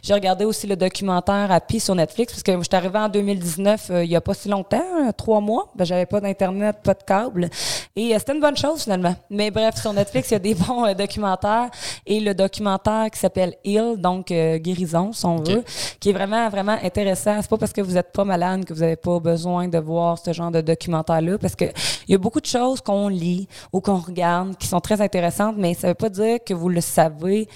[0.02, 3.88] J'ai regardé aussi le documentaire Happy sur Netflix, parce que je suis arrivée en 2019,
[3.92, 5.72] euh, il n'y a pas si longtemps, hein, trois mois.
[5.76, 7.50] Ben, j'avais pas d'Internet, pas de câble.
[7.96, 9.16] Et euh, c'était une bonne chose, finalement.
[9.30, 11.70] Mais bref, sur Netflix, il y a des bons documentaires.
[12.06, 15.64] Et le documentaire qui s'appelle Heal, donc guérison, si on veut,
[16.00, 17.40] qui est vraiment, vraiment intéressant.
[17.42, 20.18] C'est pas parce que vous n'êtes pas malade que vous n'avez pas besoin de voir
[20.18, 21.66] ce genre de documentaire-là, parce que
[22.08, 25.56] il y a beaucoup de choses qu'on lit ou qu'on regarde qui sont très intéressantes,
[25.58, 27.48] mais ça veut pas dire que vous le savez,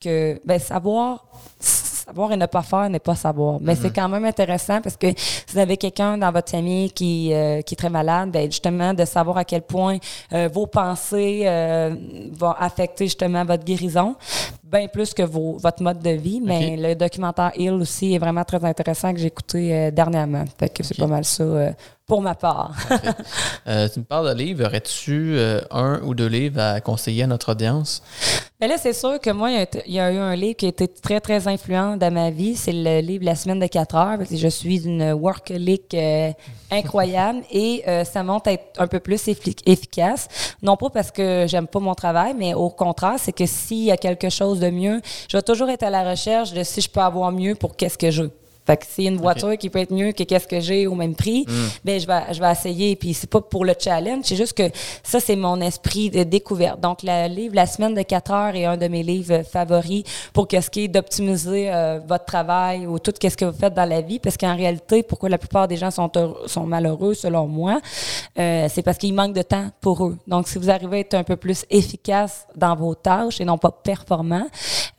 [0.00, 1.26] que ben, savoir
[2.06, 3.58] savoir et ne pas faire n'est pas savoir.
[3.60, 3.92] Mais c'est mhm.
[3.94, 7.74] quand même intéressant parce que si vous avez quelqu'un dans votre famille qui, euh, qui
[7.74, 9.98] est très malade, ben justement, de savoir à quel point
[10.32, 11.96] euh, vos pensées euh,
[12.32, 14.14] vont affecter justement votre guérison,
[14.70, 16.40] bien plus que vos, votre mode de vie.
[16.42, 20.44] Mais le documentaire Heal aussi est vraiment très intéressant que j'ai écouté dernièrement.
[20.58, 21.44] Fait que c'est pas mal ça
[22.06, 22.72] pour ma part.
[23.66, 24.64] euh, tu me parles de livres.
[24.64, 28.02] Aurais-tu euh, un ou deux livres à conseiller à notre audience?
[28.60, 30.88] Mais là, c'est sûr que moi, il y, a eu un livre qui a été
[30.88, 32.56] très, très influent dans ma vie.
[32.56, 34.18] C'est le livre La semaine de 4 heures.
[34.18, 36.30] Parce que je suis une workaholic euh,
[36.70, 40.28] incroyable et euh, ça monte à être un peu plus efficace.
[40.62, 43.90] Non pas parce que j'aime pas mon travail, mais au contraire, c'est que s'il y
[43.90, 45.00] a quelque chose de mieux.
[45.30, 47.98] Je vais toujours être à la recherche de si je peux avoir mieux pour qu'est-ce
[47.98, 48.45] que je veux.
[48.66, 51.14] Fait que s'il une voiture qui peut être mieux que qu'est-ce que j'ai au même
[51.14, 51.52] prix, mm.
[51.84, 54.68] ben je vais je vais essayer puis c'est pas pour le challenge, c'est juste que
[55.02, 56.80] ça c'est mon esprit de découverte.
[56.80, 60.02] Donc le livre la semaine de 4 heures est un de mes livres favoris
[60.32, 63.88] pour qu'est-ce qui est d'optimiser euh, votre travail ou tout qu'est-ce que vous faites dans
[63.88, 66.10] la vie parce qu'en réalité pourquoi la plupart des gens sont
[66.46, 67.80] sont malheureux selon moi,
[68.38, 70.18] euh, c'est parce qu'il manque de temps pour eux.
[70.26, 73.58] Donc si vous arrivez à être un peu plus efficace dans vos tâches et non
[73.58, 74.46] pas performant,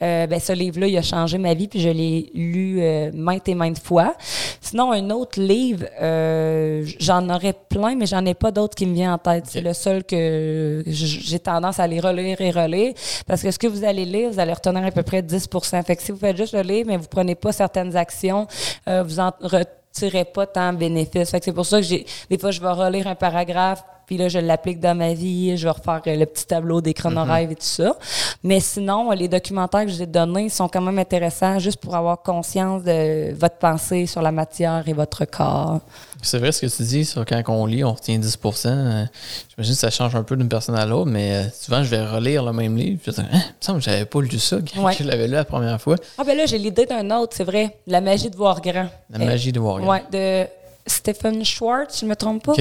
[0.01, 2.82] euh, ben ce livre là il a changé ma vie puis je l'ai lu
[3.13, 4.16] maintes et maintes fois.
[4.62, 8.93] Sinon, un autre livre, euh, j'en aurais plein, mais j'en ai pas d'autres qui me
[8.93, 9.45] viennent en tête.
[9.47, 12.93] C'est le seul que j'ai tendance à les relire et relire.
[13.26, 15.47] Parce que ce que vous allez lire, vous allez retenir à peu près 10
[15.86, 18.47] Fait que si vous faites juste le lire, mais vous prenez pas certaines actions,
[18.88, 21.32] euh, vous en retirez pas tant de bénéfices.
[21.32, 24.18] Fait que c'est pour ça que j'ai, des fois, je vais relire un paragraphe, puis
[24.18, 27.49] là, je l'applique dans ma vie, je vais refaire euh, le petit tableau des chronorêves
[27.49, 27.51] mm-hmm.
[27.51, 27.97] et tout ça.
[28.41, 31.93] Mais sinon, les documentaires que je vous ai donnés sont quand même intéressants juste pour
[31.93, 35.82] avoir conscience de votre pensée sur la matière et votre corps.
[36.22, 39.05] C'est vrai ce que tu dis, sur quand on lit, on retient 10% euh,
[39.49, 42.05] J'imagine que ça change un peu d'une personne à l'autre, mais euh, souvent, je vais
[42.05, 43.01] relire le même livre.
[43.05, 45.28] Je vais dire, hein, il me semble que j'avais pas lu ça quand je l'avais
[45.28, 45.95] lu la première fois.
[46.18, 47.78] Ah, ben là, j'ai l'idée d'un autre, c'est vrai.
[47.88, 48.88] La magie de voir grand.
[49.10, 49.91] La magie de voir grand.
[49.91, 50.47] Ouais, de
[50.88, 52.54] Stephen Schwartz, je ne me trompe pas?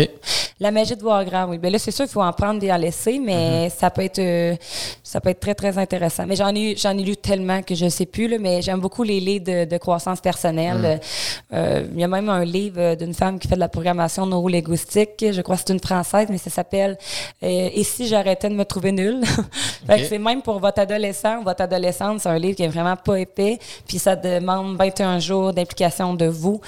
[0.58, 1.58] La magie de voir grand, oui.
[1.58, 3.72] Ben là, c'est sûr, il faut en prendre et en laisser, mais mm-hmm.
[3.78, 4.56] ça peut être euh,
[5.02, 6.26] ça peut être très, très intéressant.
[6.26, 8.80] Mais j'en ai, j'en ai lu tellement que je ne sais plus, là, mais j'aime
[8.80, 10.98] beaucoup les livres de, croissance personnelle.
[11.52, 11.54] Mm.
[11.54, 15.24] Euh, il y a même un livre d'une femme qui fait de la programmation neurolinguistique.
[15.30, 16.98] Je crois que c'est une française, mais ça s'appelle
[17.42, 19.22] euh, Et si j'arrêtais de me trouver nulle?
[19.88, 23.58] c'est même pour votre adolescent, votre adolescente, c'est un livre qui est vraiment pas épais,
[23.86, 26.60] puis ça demande 21 jours d'implication de vous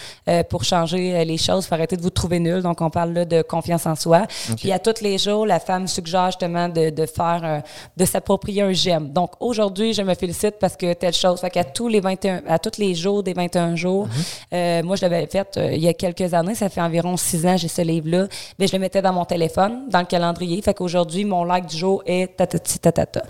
[0.49, 2.63] pour changer les choses choses, faut arrêter de vous trouver nul.
[2.63, 4.27] Donc, on parle là de confiance en soi.
[4.57, 7.61] Puis, à tous les jours, la femme suggère justement de, de faire, euh,
[7.97, 9.09] de s'approprier un j'aime.
[9.11, 11.41] Donc, aujourd'hui, je me félicite parce que telle chose.
[11.41, 14.13] Fait qu'à tous les 21, à tous les jours des 21 jours, mhm.
[14.55, 16.55] euh, moi, je l'avais fait euh, il y a quelques années.
[16.55, 18.27] Ça fait environ six ans, j'ai ce livre-là.
[18.59, 20.61] Mais je le mettais dans mon téléphone, dans le calendrier.
[20.63, 23.23] Fait qu'aujourd'hui, mon like du jour est tatati tatata.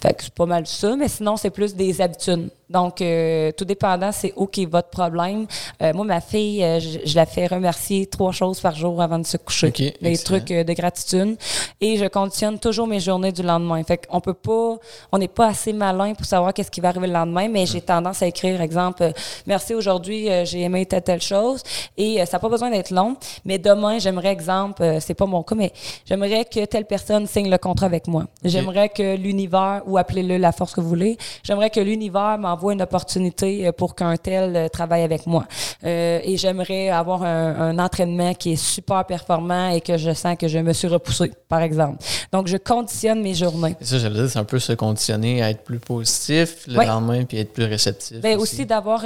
[0.00, 0.94] Fait que c'est pas mal ça.
[0.96, 2.50] Mais sinon, c'est plus des habitudes.
[2.68, 5.46] Donc, euh, tout dépendant, c'est OK votre problème.
[5.82, 9.26] Euh, moi, ma fille, euh, je, la fais remercier trois choses par jour avant de
[9.26, 9.68] se coucher.
[9.68, 11.36] Okay, les trucs de gratitude.
[11.80, 13.82] Et je conditionne toujours mes journées du lendemain.
[13.84, 14.76] Fait qu'on peut pas,
[15.12, 17.80] on n'est pas assez malin pour savoir qu'est-ce qui va arriver le lendemain, mais j'ai
[17.80, 19.12] tendance à écrire, exemple,
[19.46, 21.62] merci aujourd'hui, j'ai aimé telle, telle chose.
[21.96, 23.16] Et ça n'a pas besoin d'être long.
[23.44, 25.72] Mais demain, j'aimerais, exemple, c'est pas mon cas, mais
[26.04, 28.26] j'aimerais que telle personne signe le contrat avec moi.
[28.44, 32.82] J'aimerais que l'univers, ou appelez-le la force que vous voulez, j'aimerais que l'univers m'envoie une
[32.82, 35.44] opportunité euh, pour qu'un tel euh, travaille avec moi.
[35.84, 37.45] Euh, et j'aimerais avoir un,
[37.78, 41.60] entraînement qui est super performant et que je sens que je me suis repoussé, par
[41.62, 42.02] exemple.
[42.32, 43.76] Donc, je conditionne mes journées.
[43.80, 47.38] ça, j'allais dire, c'est un peu se conditionner à être plus positif le lendemain puis
[47.38, 48.20] être plus réceptif.
[48.20, 49.04] Bien, aussi, d'avoir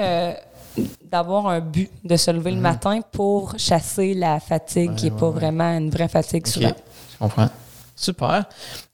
[1.10, 2.62] d'avoir un but, de se lever le mhm.
[2.62, 6.72] matin pour chasser la fatigue qui n'est pas vraiment une vraie fatigue souvent.
[7.12, 7.48] Je comprends.
[7.96, 8.44] Super.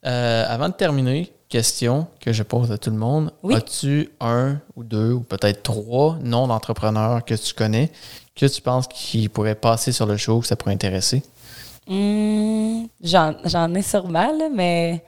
[0.03, 3.33] avant de terminer, question que je pose à tout le monde.
[3.51, 7.91] As-tu un ou deux ou peut-être trois noms d'entrepreneurs que tu connais
[8.37, 11.23] que tu penses qui pourraient passer sur le show, que ça pourrait intéresser?
[11.89, 15.03] Hmm, j'en ai sûrement, mais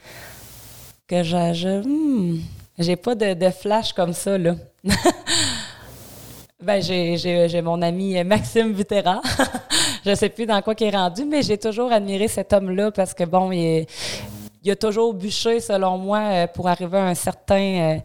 [1.07, 1.83] que je.
[1.87, 2.41] Hmm,
[2.79, 4.55] j'ai pas de, flash comme ça, là.
[6.63, 9.21] ben, j'ai mon ami Maxime Vutera.
[10.07, 13.13] je sais plus dans quoi il est rendu, mais j'ai toujours admiré cet homme-là parce
[13.13, 13.87] que, bon, il est
[14.69, 17.97] il a toujours bûché, selon moi, euh, pour arriver à un certain euh,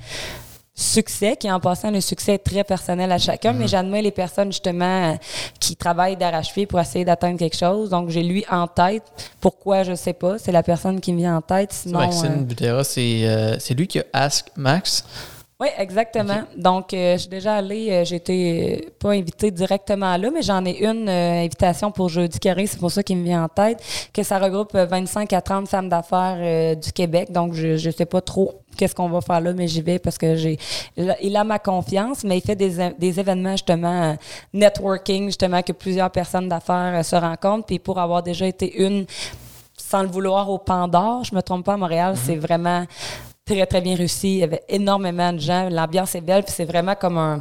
[0.74, 3.70] succès, qui en passant, le succès est très personnel à chacun, mais mm-hmm.
[3.70, 5.16] j'admire les personnes justement euh,
[5.60, 7.90] qui travaillent d'arrache-pied pour essayer d'atteindre quelque chose.
[7.90, 9.04] Donc, j'ai lui en tête.
[9.42, 10.40] Pourquoi, je sais pas.
[10.40, 11.74] C'est la personne qui me vient en tête.
[11.74, 15.04] Sinon, Maxime Butera, c'est lui qui a Ask Max.
[15.64, 16.42] Oui, exactement.
[16.58, 20.42] Donc, euh, je suis déjà allée, euh, j'ai été euh, pas invitée directement là, mais
[20.42, 23.82] j'en ai une invitation pour jeudi carré, c'est pour ça qu'il me vient en tête,
[24.14, 27.32] que ça regroupe 25 à 30 femmes d'affaires du Québec.
[27.32, 30.18] Donc, je ne sais pas trop qu'est-ce qu'on va faire là, mais j'y vais parce
[30.18, 30.58] que j'ai,
[30.98, 34.18] il a ma confiance, mais il fait des, des événements justement
[34.54, 37.68] networking, justement que plusieurs personnes d'affaires se rencontrent.
[37.68, 39.06] Puis pour avoir déjà été une
[39.78, 42.26] sans le vouloir au Pandore, je me trompe pas à Montréal, mm-hmm.
[42.26, 42.86] c'est vraiment
[43.46, 44.36] très, très bien réussi.
[44.36, 45.70] Il y avait énormément de gens.
[45.70, 46.44] L'ambiance est belle.
[46.44, 47.40] Puis c'est vraiment comme un.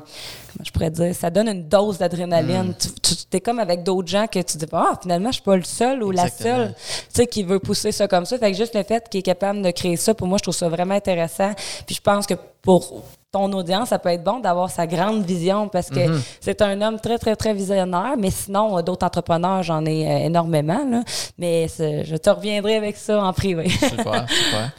[0.53, 1.15] Comment je pourrais dire?
[1.15, 2.71] Ça donne une dose d'adrénaline.
[2.71, 2.75] Mm.
[3.03, 5.63] Tu, es comme avec d'autres gens que tu dis Ah, finalement, je suis pas le
[5.63, 8.39] seul ou la seule tu sais, qui veut pousser ça comme ça.
[8.39, 10.55] Fait que juste le fait qu'il est capable de créer ça, pour moi, je trouve
[10.55, 11.53] ça vraiment intéressant.
[11.87, 15.67] Puis je pense que pour ton audience, ça peut être bon d'avoir sa grande vision
[15.67, 16.21] parce que Mhm.
[16.41, 18.15] c'est un homme très, très, très visionnaire.
[18.19, 20.85] Mais sinon, d'autres entrepreneurs, j'en ai euh, énormément.
[20.89, 21.03] Là.
[21.39, 23.69] Mais je te reviendrai avec ça en privé.
[23.71, 24.71] Super, super.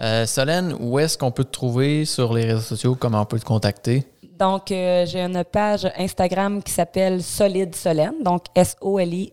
[0.00, 2.96] Euh, Solène, où est-ce qu'on peut te trouver sur les réseaux sociaux?
[2.98, 4.04] Comment on peut te contacter?
[4.38, 9.32] Donc, euh, j'ai une page Instagram qui s'appelle Solide Solène, donc S-O-L-I.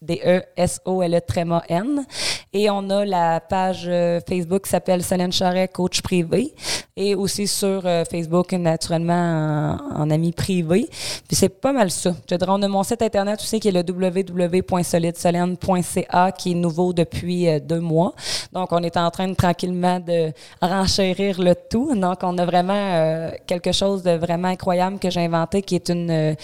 [0.00, 2.06] D-E-S-O-L-E tréma N.
[2.52, 6.54] Et on a la page euh, Facebook qui s'appelle Solène Charret, coach privé.
[6.96, 10.88] Et aussi sur euh, Facebook, naturellement, en, ami privé.
[11.26, 12.14] Puis c'est pas mal ça.
[12.28, 16.92] Je dirais, on a mon site internet aussi qui est le www.solidesolène.ca qui est nouveau
[16.92, 18.14] depuis euh, deux mois.
[18.52, 20.32] Donc, on est en train de tranquillement de
[20.62, 21.94] renchérir le tout.
[21.94, 26.34] Donc, on a vraiment quelque chose de vraiment incroyable que j'ai inventé qui est une,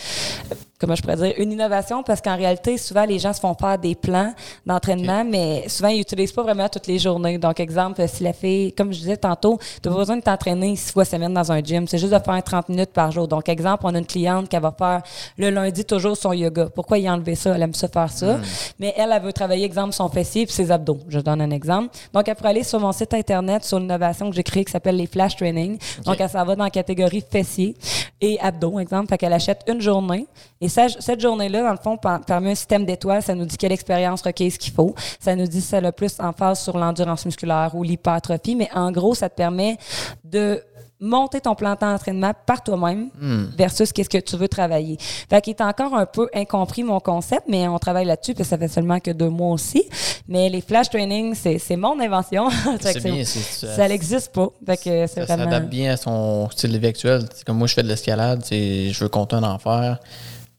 [0.78, 3.78] comment je pourrais dire, une innovation parce qu'en réalité, souvent, les gens se font faire
[3.78, 4.32] des plans
[4.66, 7.38] d'entraînement, mais souvent, ils n'utilisent pas vraiment toutes les journées.
[7.38, 10.76] Donc, exemple, si la fille, comme je disais tantôt, tu n'as pas besoin de t'entraîner
[10.76, 11.86] six fois semaine dans un gym.
[11.86, 13.28] C'est juste de faire 30 minutes par jour.
[13.28, 15.02] Donc, exemple, on a une cliente qui va faire
[15.38, 16.68] le lundi toujours son yoga.
[16.74, 17.54] Pourquoi y enlever ça?
[17.54, 18.40] Elle aime ça faire ça.
[18.78, 20.98] Mais elle, elle veut travailler, exemple, son fessier puis ses abdos.
[21.08, 21.96] Je donne un exemple.
[22.12, 24.96] Donc, elle pourrait aller sur mon site internet sur l'innovation que j'ai créée qui s'appelle
[24.96, 25.78] les Flash Training.
[26.04, 27.76] Donc, elle s'en va dans la catégorie fessier
[28.24, 29.08] et abdos, exemple.
[29.08, 30.26] Fait qu'elle achète une journée.
[30.60, 33.72] Et cette journée-là, dans le fond, par- parmi un système d'étoiles, ça nous dit quelle
[33.72, 34.94] expérience requise qu'il faut.
[35.20, 38.56] Ça nous dit ça le plus en phase sur l'endurance musculaire ou l'hypertrophie.
[38.56, 39.76] Mais en gros, ça te permet
[40.24, 40.62] de
[41.00, 43.10] monter ton plan d'entraînement par toi-même
[43.56, 44.96] versus qu'est-ce que tu veux travailler.
[45.28, 48.56] Fait qu'il est encore un peu incompris mon concept, mais on travaille là-dessus, puis ça
[48.56, 49.84] fait seulement que deux mois aussi.
[50.28, 52.48] Mais les flash training, c'est c'est mon invention.
[52.80, 54.48] C'est bien, ça n'existe pas.
[54.66, 55.44] Fait que c'est Ça vraiment...
[55.44, 57.26] s'adapte bien à son style de vie actuel.
[57.34, 59.98] C'est comme moi, je fais de l'escalade, je veux continuer d'en faire.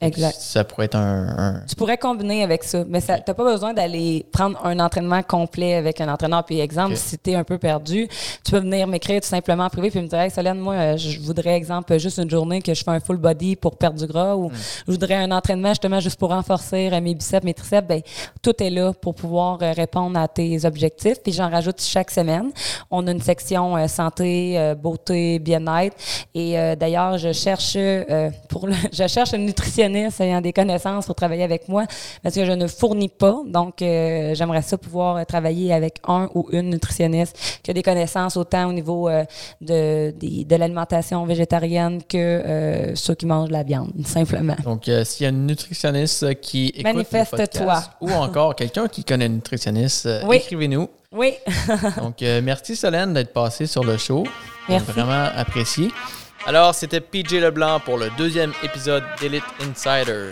[0.08, 0.36] Exact.
[0.40, 1.28] Ça pourrait être un.
[1.38, 5.22] un- Tu pourrais combiner avec ça, mais tu n'as pas besoin d'aller prendre un entraînement
[5.24, 6.44] complet avec un entraîneur.
[6.46, 8.08] Puis, exemple, si tu es un peu perdu,
[8.44, 10.98] tu peux venir m'écrire tout simplement en privé puis me dire hey, Solène, moi, euh,
[10.98, 14.08] je voudrais, exemple, juste une journée que je fais un full body pour perdre du
[14.08, 14.52] gras ou
[14.88, 17.88] je voudrais un entraînement justement juste pour renforcer euh, mes biceps, mes triceps.
[17.88, 18.02] Ben,
[18.42, 21.22] tout est là pour pouvoir euh, répondre à tes objectifs.
[21.24, 22.52] Puis, j'en rajoute chaque semaine.
[22.92, 25.96] On a une section euh, santé, euh, beauté, bien-être.
[26.34, 31.06] Et euh, d'ailleurs, je cherche euh, pour le- je cherche une nutritionniste ayant des connaissances
[31.06, 31.86] pour travailler avec moi
[32.24, 33.38] parce que je ne fournis pas.
[33.46, 38.38] Donc, euh, j'aimerais ça pouvoir travailler avec un ou une nutritionniste qui a des connaissances
[38.38, 39.24] autant au niveau euh,
[39.62, 44.56] de, de l'alimentation végétarienne que euh, ceux qui mangent de la viande, simplement.
[44.64, 47.82] Donc, s'il y a une nutritionniste qui écoute Manifeste-toi.
[48.02, 50.38] ou encore quelqu'un qui connaît une nutritionniste, Oui.
[50.38, 50.90] écrivez-nous.
[51.12, 51.34] Oui.
[51.98, 54.26] Donc, merci Solène d'être passée sur le show.
[54.68, 54.92] Merci.
[54.92, 55.90] Vraiment apprécié.
[56.48, 60.30] Alors, c'était PJ Leblanc pour le deuxième épisode d'Elite Insider.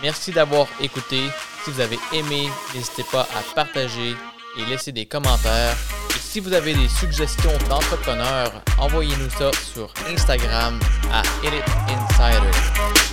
[0.00, 1.22] Merci d'avoir écouté.
[1.64, 4.14] Si vous avez aimé, n'hésitez pas à partager
[4.58, 5.76] et laisser des commentaires.
[6.10, 10.78] Et si vous avez des suggestions d'entrepreneurs, envoyez-nous ça sur Instagram
[11.12, 13.05] à Elite Insider.